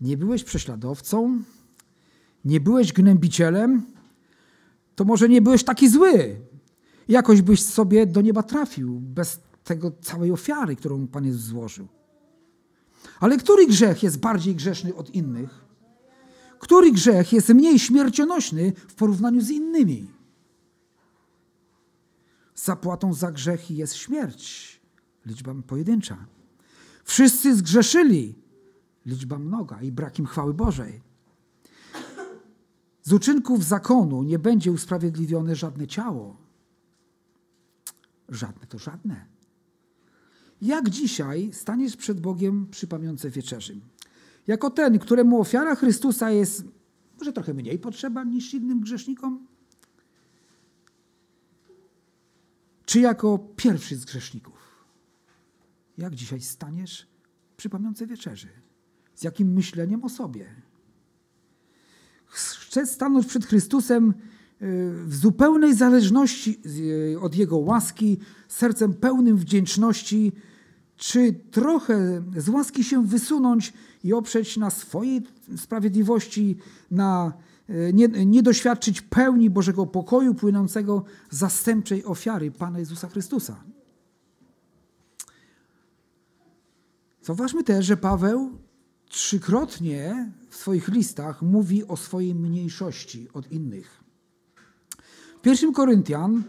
nie 0.00 0.16
byłeś 0.16 0.44
prześladowcą, 0.44 1.42
nie 2.44 2.60
byłeś 2.60 2.92
gnębicielem, 2.92 3.82
to 4.94 5.04
może 5.04 5.28
nie 5.28 5.42
byłeś 5.42 5.64
taki 5.64 5.88
zły. 5.88 6.36
Jakoś 7.08 7.42
byś 7.42 7.62
sobie 7.62 8.06
do 8.06 8.20
nieba 8.20 8.42
trafił 8.42 9.00
bez 9.00 9.40
tego 9.64 9.92
całej 10.00 10.32
ofiary, 10.32 10.76
którą 10.76 11.06
Pan 11.06 11.26
Jezus 11.26 11.42
złożył. 11.42 11.88
Ale 13.20 13.36
który 13.36 13.66
grzech 13.66 14.02
jest 14.02 14.20
bardziej 14.20 14.54
grzeszny 14.54 14.94
od 14.94 15.10
innych? 15.10 15.64
Który 16.58 16.92
grzech 16.92 17.32
jest 17.32 17.48
mniej 17.48 17.78
śmiercionośny 17.78 18.72
w 18.88 18.94
porównaniu 18.94 19.40
z 19.40 19.50
innymi? 19.50 20.10
Zapłatą 22.54 23.14
za 23.14 23.32
grzechy 23.32 23.74
jest 23.74 23.94
śmierć, 23.94 24.80
liczba 25.26 25.54
pojedyncza. 25.66 26.26
Wszyscy 27.04 27.56
zgrzeszyli, 27.56 28.34
liczba 29.06 29.38
mnoga 29.38 29.82
i 29.82 29.92
brak 29.92 30.18
im 30.18 30.26
chwały 30.26 30.54
Bożej. 30.54 31.02
Z 33.02 33.12
uczynków 33.12 33.64
zakonu 33.64 34.22
nie 34.22 34.38
będzie 34.38 34.72
usprawiedliwione 34.72 35.56
żadne 35.56 35.86
ciało. 35.86 36.36
Żadne 38.28 38.66
to 38.66 38.78
żadne. 38.78 39.33
Jak 40.62 40.90
dzisiaj 40.90 41.50
staniesz 41.52 41.96
przed 41.96 42.20
Bogiem 42.20 42.66
przy 42.70 42.86
pamiątce 42.86 43.30
wieczerzy? 43.30 43.80
Jako 44.46 44.70
ten, 44.70 44.98
któremu 44.98 45.40
ofiara 45.40 45.74
Chrystusa 45.74 46.30
jest 46.30 46.64
może 47.18 47.32
trochę 47.32 47.54
mniej 47.54 47.78
potrzeba 47.78 48.24
niż 48.24 48.54
innym 48.54 48.80
grzesznikom? 48.80 49.46
Czy 52.84 53.00
jako 53.00 53.38
pierwszy 53.38 53.96
z 53.96 54.04
grzeszników? 54.04 54.86
Jak 55.98 56.14
dzisiaj 56.14 56.40
staniesz 56.40 57.06
przy 57.56 57.68
pamiątce 57.68 58.06
wieczerzy? 58.06 58.48
Z 59.14 59.22
jakim 59.22 59.52
myśleniem 59.52 60.04
o 60.04 60.08
sobie? 60.08 60.46
Chcę 62.26 62.86
stanąć 62.86 63.26
przed 63.26 63.46
Chrystusem 63.46 64.14
w 64.60 65.14
zupełnej 65.14 65.74
zależności 65.74 66.60
y, 67.14 67.20
od 67.20 67.34
Jego 67.34 67.56
łaski, 67.56 68.18
sercem 68.48 68.94
pełnym 68.94 69.36
wdzięczności, 69.36 70.32
czy 70.96 71.34
trochę 71.50 72.22
z 72.36 72.48
łaski 72.48 72.84
się 72.84 73.06
wysunąć 73.06 73.72
i 74.04 74.12
oprzeć 74.12 74.56
na 74.56 74.70
swojej 74.70 75.22
sprawiedliwości, 75.56 76.56
na 76.90 77.32
e, 77.68 77.92
nie, 77.92 78.08
nie 78.08 78.42
doświadczyć 78.42 79.00
pełni 79.00 79.50
Bożego 79.50 79.86
pokoju 79.86 80.34
płynącego 80.34 81.04
z 81.30 81.38
zastępczej 81.38 82.04
ofiary 82.04 82.50
Pana 82.50 82.78
Jezusa 82.78 83.08
Chrystusa. 83.08 83.64
Zauważmy 87.22 87.64
też, 87.64 87.86
że 87.86 87.96
Paweł 87.96 88.58
trzykrotnie 89.08 90.32
w 90.48 90.56
swoich 90.56 90.88
listach 90.88 91.42
mówi 91.42 91.84
o 91.84 91.96
swojej 91.96 92.34
mniejszości 92.34 93.28
od 93.32 93.52
innych. 93.52 94.04
W 95.44 95.46
1 95.46 95.72
Koryntian 95.72 96.36
e, 96.36 96.42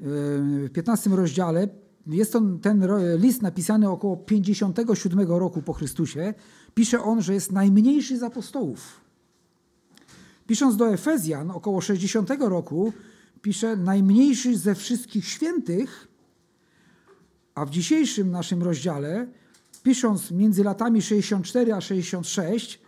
w 0.00 0.70
15 0.72 1.10
rozdziale 1.10 1.68
jest 2.06 2.32
to 2.32 2.40
ten 2.62 2.88
list 3.18 3.42
napisany 3.42 3.90
około 3.90 4.16
57 4.16 5.28
roku 5.28 5.62
po 5.62 5.72
Chrystusie. 5.72 6.34
Pisze 6.74 7.02
on, 7.02 7.22
że 7.22 7.34
jest 7.34 7.52
najmniejszy 7.52 8.18
z 8.18 8.22
apostołów. 8.22 9.00
Pisząc 10.46 10.76
do 10.76 10.88
Efezjan 10.92 11.50
około 11.50 11.80
60 11.80 12.30
roku, 12.30 12.92
pisze 13.42 13.76
najmniejszy 13.76 14.58
ze 14.58 14.74
wszystkich 14.74 15.28
świętych, 15.28 16.08
a 17.54 17.64
w 17.64 17.70
dzisiejszym 17.70 18.30
naszym 18.30 18.62
rozdziale, 18.62 19.26
pisząc 19.82 20.30
między 20.30 20.64
latami 20.64 21.02
64 21.02 21.74
a 21.74 21.80
66, 21.80 22.80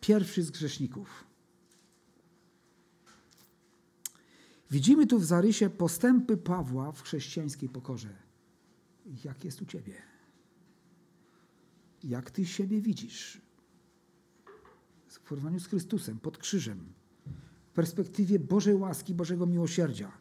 pierwszy 0.00 0.42
z 0.42 0.50
grzeszników. 0.50 1.31
Widzimy 4.72 5.06
tu 5.06 5.18
w 5.18 5.24
zarysie 5.24 5.70
postępy 5.70 6.36
Pawła 6.36 6.92
w 6.92 7.02
chrześcijańskiej 7.02 7.68
pokorze 7.68 8.08
jak 9.24 9.44
jest 9.44 9.62
u 9.62 9.66
ciebie. 9.66 9.94
Jak 12.04 12.30
ty 12.30 12.46
siebie 12.46 12.80
widzisz 12.80 13.40
w 15.08 15.20
porównaniu 15.20 15.60
z 15.60 15.66
Chrystusem, 15.66 16.18
pod 16.18 16.38
krzyżem, 16.38 16.92
w 17.66 17.74
perspektywie 17.74 18.38
Bożej 18.38 18.74
łaski, 18.74 19.14
Bożego 19.14 19.46
miłosierdzia. 19.46 20.12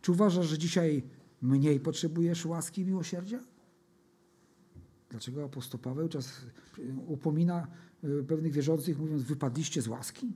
Czy 0.00 0.12
uważasz, 0.12 0.46
że 0.46 0.58
dzisiaj 0.58 1.02
mniej 1.42 1.80
potrzebujesz 1.80 2.46
łaski 2.46 2.80
i 2.80 2.84
miłosierdzia? 2.84 3.40
Dlaczego 5.10 5.44
apostoł 5.44 5.80
Paweł 5.80 6.08
czas 6.08 6.46
upomina 7.06 7.66
e, 8.02 8.22
pewnych 8.22 8.52
wierzących, 8.52 8.98
mówiąc, 8.98 9.22
wypadliście 9.22 9.82
z 9.82 9.88
łaski? 9.88 10.32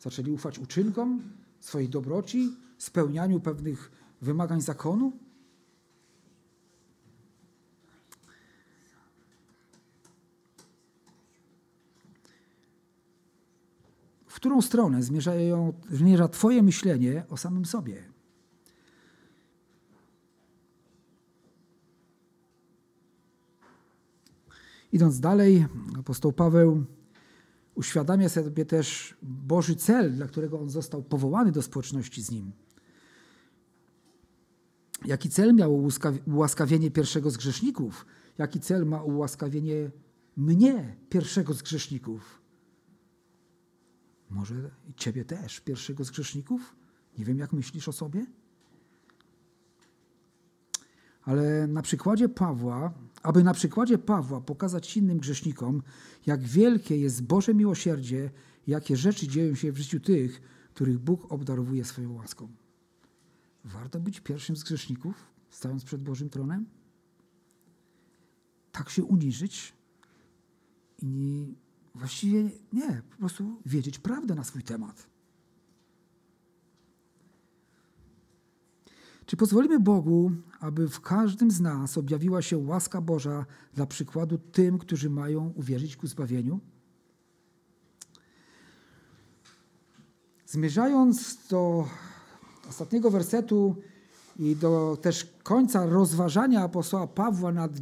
Zaczęli 0.00 0.30
ufać 0.30 0.58
uczynkom 0.58 1.22
swojej 1.60 1.88
dobroci, 1.88 2.56
spełnianiu 2.78 3.40
pewnych 3.40 3.90
wymagań 4.22 4.60
zakonu? 4.60 5.12
którą 14.38 14.62
stronę 14.62 15.02
zmierzają, 15.02 15.72
zmierza 15.90 16.28
Twoje 16.28 16.62
myślenie 16.62 17.24
o 17.30 17.36
samym 17.36 17.64
sobie. 17.64 18.04
Idąc 24.92 25.20
dalej, 25.20 25.66
apostoł 25.98 26.32
Paweł 26.32 26.84
uświadamia 27.78 28.28
sobie 28.28 28.64
też 28.64 29.16
Boży 29.22 29.76
cel, 29.76 30.12
dla 30.12 30.26
którego 30.26 30.60
on 30.60 30.70
został 30.70 31.02
powołany 31.02 31.52
do 31.52 31.62
społeczności 31.62 32.22
z 32.22 32.30
nim. 32.30 32.52
Jaki 35.04 35.30
cel 35.30 35.54
miał 35.54 35.90
ułaskawienie 36.26 36.90
pierwszego 36.90 37.30
z 37.30 37.36
grzeszników? 37.36 38.06
Jaki 38.38 38.60
cel 38.60 38.86
ma 38.86 39.02
ułaskawienie 39.02 39.90
mnie, 40.36 40.96
pierwszego 41.08 41.54
z 41.54 41.62
grzeszników? 41.62 42.42
Może 44.30 44.70
i 44.88 44.94
ciebie 44.94 45.24
też, 45.24 45.60
pierwszego 45.60 46.04
z 46.04 46.10
grzeszników? 46.10 46.76
Nie 47.18 47.24
wiem, 47.24 47.38
jak 47.38 47.52
myślisz 47.52 47.88
o 47.88 47.92
sobie? 47.92 48.26
Ale 51.22 51.66
na 51.66 51.82
przykładzie 51.82 52.28
Pawła, 52.28 52.92
aby 53.22 53.44
na 53.44 53.54
przykładzie 53.54 53.98
Pawła 53.98 54.40
pokazać 54.40 54.96
innym 54.96 55.18
grzesznikom, 55.18 55.82
jak 56.26 56.42
wielkie 56.42 56.96
jest 56.96 57.22
Boże 57.22 57.54
miłosierdzie, 57.54 58.30
jakie 58.66 58.96
rzeczy 58.96 59.28
dzieją 59.28 59.54
się 59.54 59.72
w 59.72 59.78
życiu 59.78 60.00
tych, 60.00 60.42
których 60.74 60.98
Bóg 60.98 61.32
obdarowuje 61.32 61.84
swoją 61.84 62.12
łaską. 62.12 62.48
Warto 63.64 64.00
być 64.00 64.20
pierwszym 64.20 64.56
z 64.56 64.64
grzeszników, 64.64 65.14
stając 65.50 65.84
przed 65.84 66.02
Bożym 66.02 66.30
tronem? 66.30 66.66
tak 68.78 68.90
się 68.90 69.04
uniżyć 69.04 69.72
i 71.02 71.46
właściwie 71.94 72.50
nie, 72.72 73.02
po 73.10 73.16
prostu 73.16 73.62
wiedzieć 73.66 73.98
prawdę 73.98 74.34
na 74.34 74.44
swój 74.44 74.62
temat. 74.62 75.06
Czy 79.28 79.36
pozwolimy 79.36 79.80
Bogu, 79.80 80.30
aby 80.60 80.88
w 80.88 81.00
każdym 81.00 81.50
z 81.50 81.60
nas 81.60 81.98
objawiła 81.98 82.42
się 82.42 82.58
łaska 82.58 83.00
Boża 83.00 83.46
dla 83.74 83.86
przykładu 83.86 84.38
tym, 84.38 84.78
którzy 84.78 85.10
mają 85.10 85.52
uwierzyć 85.56 85.96
ku 85.96 86.06
zbawieniu? 86.06 86.60
Zmierzając 90.46 91.38
do 91.48 91.88
ostatniego 92.68 93.10
wersetu 93.10 93.76
i 94.38 94.56
do 94.56 94.98
też 95.02 95.34
końca 95.42 95.86
rozważania 95.86 96.62
apostoła 96.62 97.06
Pawła 97.06 97.52
nad, 97.52 97.72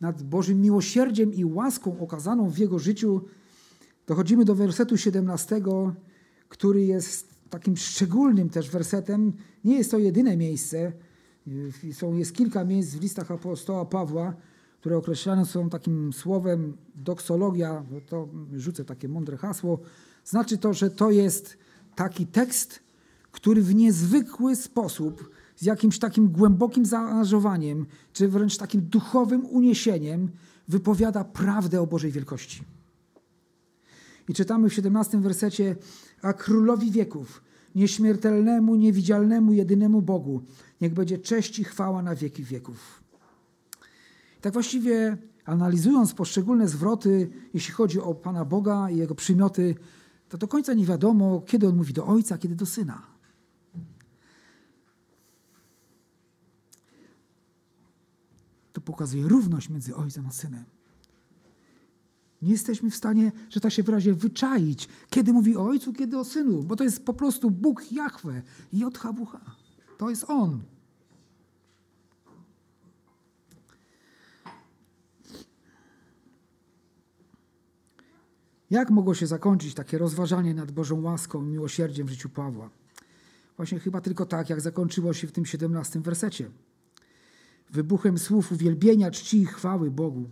nad 0.00 0.22
Bożym 0.22 0.60
miłosierdziem 0.60 1.34
i 1.34 1.44
łaską 1.44 2.00
okazaną 2.00 2.50
w 2.50 2.58
jego 2.58 2.78
życiu, 2.78 3.20
dochodzimy 4.06 4.44
do 4.44 4.54
wersetu 4.54 4.96
17, 4.96 5.62
który 6.48 6.84
jest 6.84 7.29
takim 7.50 7.76
szczególnym 7.76 8.48
też 8.48 8.70
wersetem. 8.70 9.32
Nie 9.64 9.78
jest 9.78 9.90
to 9.90 9.98
jedyne 9.98 10.36
miejsce. 10.36 10.92
Są, 11.92 12.14
jest 12.14 12.34
kilka 12.34 12.64
miejsc 12.64 12.94
w 12.94 13.00
listach 13.00 13.30
apostoła 13.30 13.84
Pawła, 13.84 14.34
które 14.80 14.96
określane 14.96 15.46
są 15.46 15.70
takim 15.70 16.12
słowem 16.12 16.76
doksologia, 16.94 17.84
to 18.06 18.28
rzucę 18.56 18.84
takie 18.84 19.08
mądre 19.08 19.36
hasło. 19.36 19.80
Znaczy 20.24 20.58
to, 20.58 20.74
że 20.74 20.90
to 20.90 21.10
jest 21.10 21.56
taki 21.94 22.26
tekst, 22.26 22.80
który 23.32 23.62
w 23.62 23.74
niezwykły 23.74 24.56
sposób, 24.56 25.30
z 25.56 25.62
jakimś 25.62 25.98
takim 25.98 26.28
głębokim 26.28 26.86
zaangażowaniem, 26.86 27.86
czy 28.12 28.28
wręcz 28.28 28.56
takim 28.56 28.80
duchowym 28.80 29.46
uniesieniem, 29.46 30.30
wypowiada 30.68 31.24
prawdę 31.24 31.80
o 31.80 31.86
Bożej 31.86 32.12
wielkości. 32.12 32.64
I 34.30 34.34
czytamy 34.34 34.68
w 34.68 34.74
17 34.74 35.20
wersecie, 35.20 35.76
a 36.22 36.32
królowi 36.32 36.90
wieków, 36.90 37.42
nieśmiertelnemu, 37.74 38.76
niewidzialnemu, 38.76 39.52
jedynemu 39.52 40.02
Bogu, 40.02 40.42
niech 40.80 40.94
będzie 40.94 41.18
cześć 41.18 41.58
i 41.58 41.64
chwała 41.64 42.02
na 42.02 42.14
wieki 42.14 42.44
wieków. 42.44 43.02
Tak 44.40 44.52
właściwie 44.52 45.16
analizując 45.44 46.14
poszczególne 46.14 46.68
zwroty, 46.68 47.30
jeśli 47.54 47.74
chodzi 47.74 48.00
o 48.00 48.14
Pana 48.14 48.44
Boga 48.44 48.90
i 48.90 48.96
Jego 48.96 49.14
przymioty, 49.14 49.74
to 50.28 50.38
do 50.38 50.48
końca 50.48 50.74
nie 50.74 50.86
wiadomo, 50.86 51.40
kiedy 51.46 51.68
On 51.68 51.76
mówi 51.76 51.92
do 51.92 52.06
Ojca, 52.06 52.38
kiedy 52.38 52.54
do 52.54 52.66
Syna. 52.66 53.02
To 58.72 58.80
pokazuje 58.80 59.28
równość 59.28 59.68
między 59.68 59.96
Ojcem 59.96 60.26
a 60.26 60.30
Synem. 60.30 60.79
Nie 62.42 62.52
jesteśmy 62.52 62.90
w 62.90 62.96
stanie, 62.96 63.32
że 63.50 63.60
tak 63.60 63.72
się 63.72 63.82
wyrazie, 63.82 64.14
wyczaić, 64.14 64.88
kiedy 65.10 65.32
mówi 65.32 65.56
o 65.56 65.64
Ojcu, 65.64 65.92
kiedy 65.92 66.18
o 66.18 66.24
Synu, 66.24 66.62
bo 66.62 66.76
to 66.76 66.84
jest 66.84 67.04
po 67.04 67.14
prostu 67.14 67.50
Bóg 67.50 67.92
Jahwe, 67.92 68.42
JHWH. 68.72 69.36
To 69.98 70.10
jest 70.10 70.24
On. 70.28 70.62
Jak 78.70 78.90
mogło 78.90 79.14
się 79.14 79.26
zakończyć 79.26 79.74
takie 79.74 79.98
rozważanie 79.98 80.54
nad 80.54 80.70
Bożą 80.70 81.02
łaską 81.02 81.46
i 81.46 81.48
miłosierdziem 81.48 82.06
w 82.06 82.10
życiu 82.10 82.28
Pawła? 82.28 82.70
Właśnie 83.56 83.78
chyba 83.78 84.00
tylko 84.00 84.26
tak, 84.26 84.50
jak 84.50 84.60
zakończyło 84.60 85.12
się 85.12 85.26
w 85.26 85.32
tym 85.32 85.46
17 85.46 86.00
wersecie. 86.00 86.50
Wybuchem 87.70 88.18
słów 88.18 88.52
uwielbienia, 88.52 89.10
czci 89.10 89.40
i 89.40 89.46
chwały 89.46 89.90
Bogu. 89.90 90.30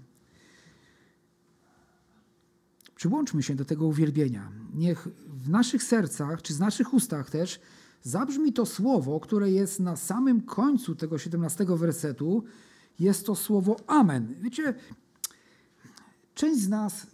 Przyłączmy 2.98 3.42
się 3.42 3.54
do 3.54 3.64
tego 3.64 3.86
uwielbienia. 3.86 4.52
Niech 4.74 5.08
w 5.26 5.48
naszych 5.48 5.82
sercach, 5.82 6.42
czy 6.42 6.54
z 6.54 6.60
naszych 6.60 6.94
ustach 6.94 7.30
też, 7.30 7.60
zabrzmi 8.02 8.52
to 8.52 8.66
słowo, 8.66 9.20
które 9.20 9.50
jest 9.50 9.80
na 9.80 9.96
samym 9.96 10.40
końcu 10.40 10.94
tego 10.94 11.18
17 11.18 11.66
wersetu. 11.68 12.44
Jest 12.98 13.26
to 13.26 13.34
słowo 13.34 13.76
Amen. 13.86 14.34
Wiecie, 14.40 14.74
część 16.34 16.60
z 16.60 16.68
nas 16.68 17.06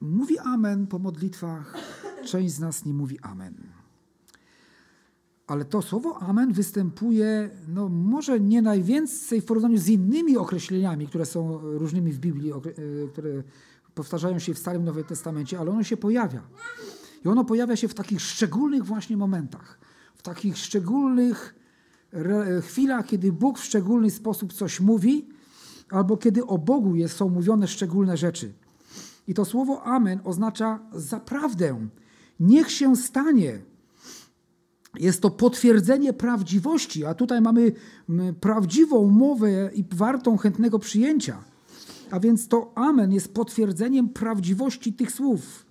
mówi 0.00 0.38
Amen 0.38 0.86
po 0.86 0.98
modlitwach, 0.98 1.76
część 2.24 2.54
z 2.54 2.60
nas 2.60 2.84
nie 2.84 2.94
mówi 2.94 3.18
Amen. 3.20 3.54
Ale 5.46 5.64
to 5.64 5.82
słowo 5.82 6.18
Amen 6.18 6.52
występuje, 6.52 7.50
no 7.68 7.88
może 7.88 8.40
nie 8.40 8.62
najwięcej 8.62 9.40
w 9.40 9.44
porównaniu 9.44 9.78
z 9.78 9.88
innymi 9.88 10.36
określeniami, 10.36 11.06
które 11.06 11.26
są 11.26 11.58
różnymi 11.62 12.12
w 12.12 12.18
Biblii, 12.18 12.52
które 13.12 13.42
powtarzają 13.94 14.38
się 14.38 14.54
w 14.54 14.58
Starym 14.58 14.84
Nowym 14.84 15.04
Testamencie, 15.04 15.58
ale 15.58 15.70
ono 15.70 15.82
się 15.82 15.96
pojawia. 15.96 16.42
I 17.24 17.28
ono 17.28 17.44
pojawia 17.44 17.76
się 17.76 17.88
w 17.88 17.94
takich 17.94 18.20
szczególnych 18.20 18.84
właśnie 18.84 19.16
momentach, 19.16 19.78
w 20.14 20.22
takich 20.22 20.58
szczególnych 20.58 21.54
chwilach, 22.62 23.06
kiedy 23.06 23.32
Bóg 23.32 23.58
w 23.58 23.64
szczególny 23.64 24.10
sposób 24.10 24.52
coś 24.52 24.80
mówi, 24.80 25.28
albo 25.90 26.16
kiedy 26.16 26.46
o 26.46 26.58
Bogu 26.58 26.96
jest, 26.96 27.16
są 27.16 27.28
mówione 27.28 27.68
szczególne 27.68 28.16
rzeczy. 28.16 28.52
I 29.28 29.34
to 29.34 29.44
słowo 29.44 29.82
Amen 29.82 30.20
oznacza 30.24 30.80
zaprawdę. 30.92 31.88
Niech 32.40 32.70
się 32.70 32.96
stanie. 32.96 33.62
Jest 34.98 35.20
to 35.20 35.30
potwierdzenie 35.30 36.12
prawdziwości, 36.12 37.04
a 37.04 37.14
tutaj 37.14 37.40
mamy 37.40 37.72
prawdziwą 38.40 39.10
mowę 39.10 39.70
i 39.74 39.84
wartą 39.94 40.36
chętnego 40.36 40.78
przyjęcia. 40.78 41.44
A 42.12 42.20
więc 42.20 42.48
to 42.48 42.72
Amen 42.74 43.12
jest 43.12 43.34
potwierdzeniem 43.34 44.08
prawdziwości 44.08 44.92
tych 44.92 45.12
słów. 45.12 45.66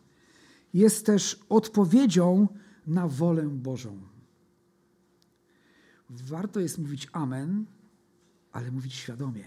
Jest 0.73 1.05
też 1.05 1.39
odpowiedzią 1.49 2.47
na 2.87 3.07
wolę 3.07 3.43
Bożą. 3.43 3.97
Warto 6.09 6.59
jest 6.59 6.77
mówić 6.77 7.07
Amen, 7.11 7.65
ale 8.51 8.71
mówić 8.71 8.93
świadomie. 8.93 9.43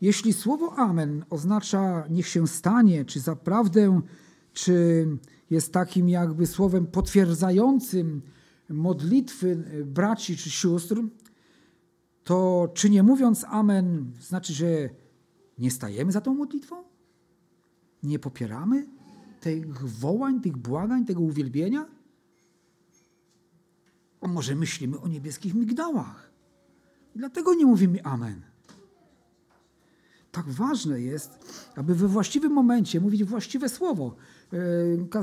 Jeśli 0.00 0.32
słowo 0.32 0.74
Amen 0.74 1.24
oznacza 1.30 2.04
niech 2.10 2.28
się 2.28 2.46
stanie, 2.46 3.04
czy 3.04 3.20
zaprawdę, 3.20 4.00
czy 4.52 5.06
jest 5.50 5.72
takim 5.72 6.08
jakby 6.08 6.46
słowem 6.46 6.86
potwierdzającym 6.86 8.22
modlitwy 8.68 9.56
braci 9.86 10.36
czy 10.36 10.50
sióstr, 10.50 11.02
to 12.26 12.68
czy 12.74 12.90
nie 12.90 13.02
mówiąc 13.02 13.44
Amen, 13.48 14.12
znaczy, 14.20 14.52
że 14.52 14.66
nie 15.58 15.70
stajemy 15.70 16.12
za 16.12 16.20
tą 16.20 16.34
modlitwą? 16.34 16.84
Nie 18.02 18.18
popieramy 18.18 18.86
tych 19.40 19.90
wołań, 19.90 20.40
tych 20.40 20.56
błagań, 20.56 21.04
tego 21.04 21.20
uwielbienia? 21.20 21.86
A 24.20 24.28
może 24.28 24.54
myślimy 24.54 25.00
o 25.00 25.08
niebieskich 25.08 25.54
migdałach? 25.54 26.30
Dlatego 27.14 27.54
nie 27.54 27.66
mówimy 27.66 28.04
Amen. 28.04 28.42
Tak 30.32 30.48
ważne 30.48 31.00
jest, 31.00 31.30
aby 31.76 31.94
we 31.94 32.08
właściwym 32.08 32.52
momencie 32.52 33.00
mówić 33.00 33.24
właściwe 33.24 33.68
słowo. 33.68 34.16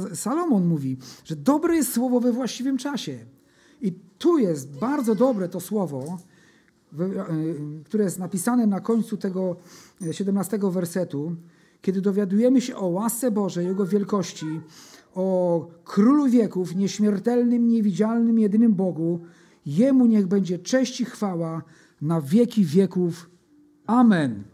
E, 0.09 0.15
Salomon 0.15 0.65
mówi, 0.65 0.97
że 1.25 1.35
dobre 1.35 1.75
jest 1.75 1.93
słowo 1.93 2.19
we 2.19 2.31
właściwym 2.31 2.77
czasie. 2.77 3.25
I 3.81 3.91
tu 4.17 4.37
jest 4.37 4.79
bardzo 4.79 5.15
dobre 5.15 5.49
to 5.49 5.59
słowo, 5.59 6.17
które 7.85 8.03
jest 8.03 8.19
napisane 8.19 8.67
na 8.67 8.79
końcu 8.79 9.17
tego 9.17 9.55
17 10.11 10.57
e, 10.57 10.71
wersetu, 10.71 11.35
kiedy 11.81 12.01
dowiadujemy 12.01 12.61
się 12.61 12.75
o 12.75 12.87
łasce 12.87 13.31
Bożej, 13.31 13.65
Jego 13.65 13.85
wielkości, 13.85 14.45
o 15.15 15.67
Królu 15.83 16.29
wieków, 16.29 16.75
nieśmiertelnym, 16.75 17.67
niewidzialnym, 17.67 18.39
jedynym 18.39 18.73
Bogu, 18.73 19.19
Jemu 19.65 20.05
niech 20.05 20.27
będzie 20.27 20.59
cześć 20.59 21.01
i 21.01 21.05
chwała 21.05 21.61
na 22.01 22.21
wieki 22.21 22.65
wieków. 22.65 23.29
Amen. 23.87 24.52